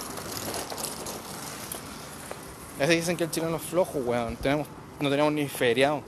Es 2.81 2.89
dicen 2.89 3.19
que 3.19 3.25
el 3.25 3.31
chileno 3.31 3.57
es 3.57 3.63
flojo, 3.65 3.99
weón. 3.99 4.37
Tenemos, 4.37 4.67
no 4.99 5.11
tenemos 5.11 5.31
ni 5.31 5.47
feriado. 5.47 6.01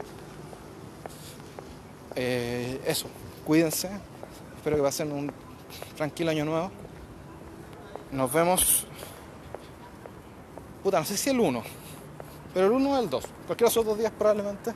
Eh, 2.16 2.80
eso. 2.86 3.06
Cuídense. 3.44 3.90
Espero 4.56 4.76
que 4.76 4.82
pasen 4.82 5.12
un 5.12 5.30
tranquilo 5.94 6.30
año 6.30 6.46
nuevo. 6.46 6.70
Nos 8.12 8.32
vemos. 8.32 8.86
Puta, 10.82 11.00
no 11.00 11.04
sé 11.04 11.18
si 11.18 11.28
el 11.28 11.38
1. 11.38 11.62
Pero 12.54 12.64
el 12.64 12.72
1 12.72 12.92
o 12.92 12.98
el 12.98 13.10
2. 13.10 13.24
Cualquiera 13.46 13.68
de 13.68 13.72
esos 13.72 13.84
dos 13.84 13.98
días 13.98 14.12
probablemente. 14.18 14.72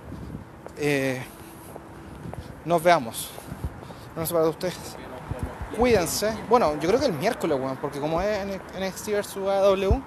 Eh, 0.76 1.22
nos 2.64 2.82
veamos. 2.82 3.30
No 4.16 4.24
sé 4.24 4.32
para 4.32 4.48
ustedes. 4.48 4.96
Cuídense. 5.76 6.32
Bueno, 6.48 6.74
yo 6.80 6.88
creo 6.88 7.00
que 7.00 7.06
el 7.06 7.12
miércoles, 7.12 7.58
weón. 7.58 7.76
Porque 7.76 7.98
como 8.00 8.20
es 8.20 8.46
NXT 8.46 9.08
vs 9.08 9.36
AW, 9.36 10.02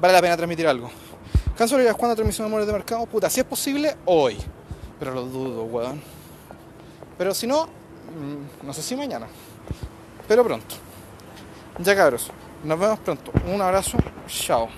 vale 0.00 0.12
la 0.12 0.20
pena 0.20 0.36
transmitir 0.36 0.66
algo. 0.66 0.90
Canso 1.56 1.76
de 1.76 1.92
cuando 1.94 2.14
transmisión 2.14 2.46
de 2.46 2.50
Amores 2.50 2.66
de 2.66 2.72
Mercado. 2.72 3.06
Puta, 3.06 3.28
si 3.28 3.40
es 3.40 3.46
posible, 3.46 3.96
hoy. 4.04 4.38
Pero 4.98 5.12
lo 5.14 5.22
dudo, 5.22 5.64
weón. 5.64 6.00
Pero 7.16 7.34
si 7.34 7.46
no, 7.46 7.66
mm, 7.66 8.66
no 8.66 8.72
sé 8.72 8.82
si 8.82 8.94
mañana. 8.94 9.26
Pero 10.28 10.44
pronto. 10.44 10.76
Ya 11.80 11.96
cabros, 11.96 12.30
nos 12.64 12.78
vemos 12.78 12.98
pronto. 13.00 13.32
Un 13.46 13.60
abrazo, 13.60 13.98
chao. 14.28 14.68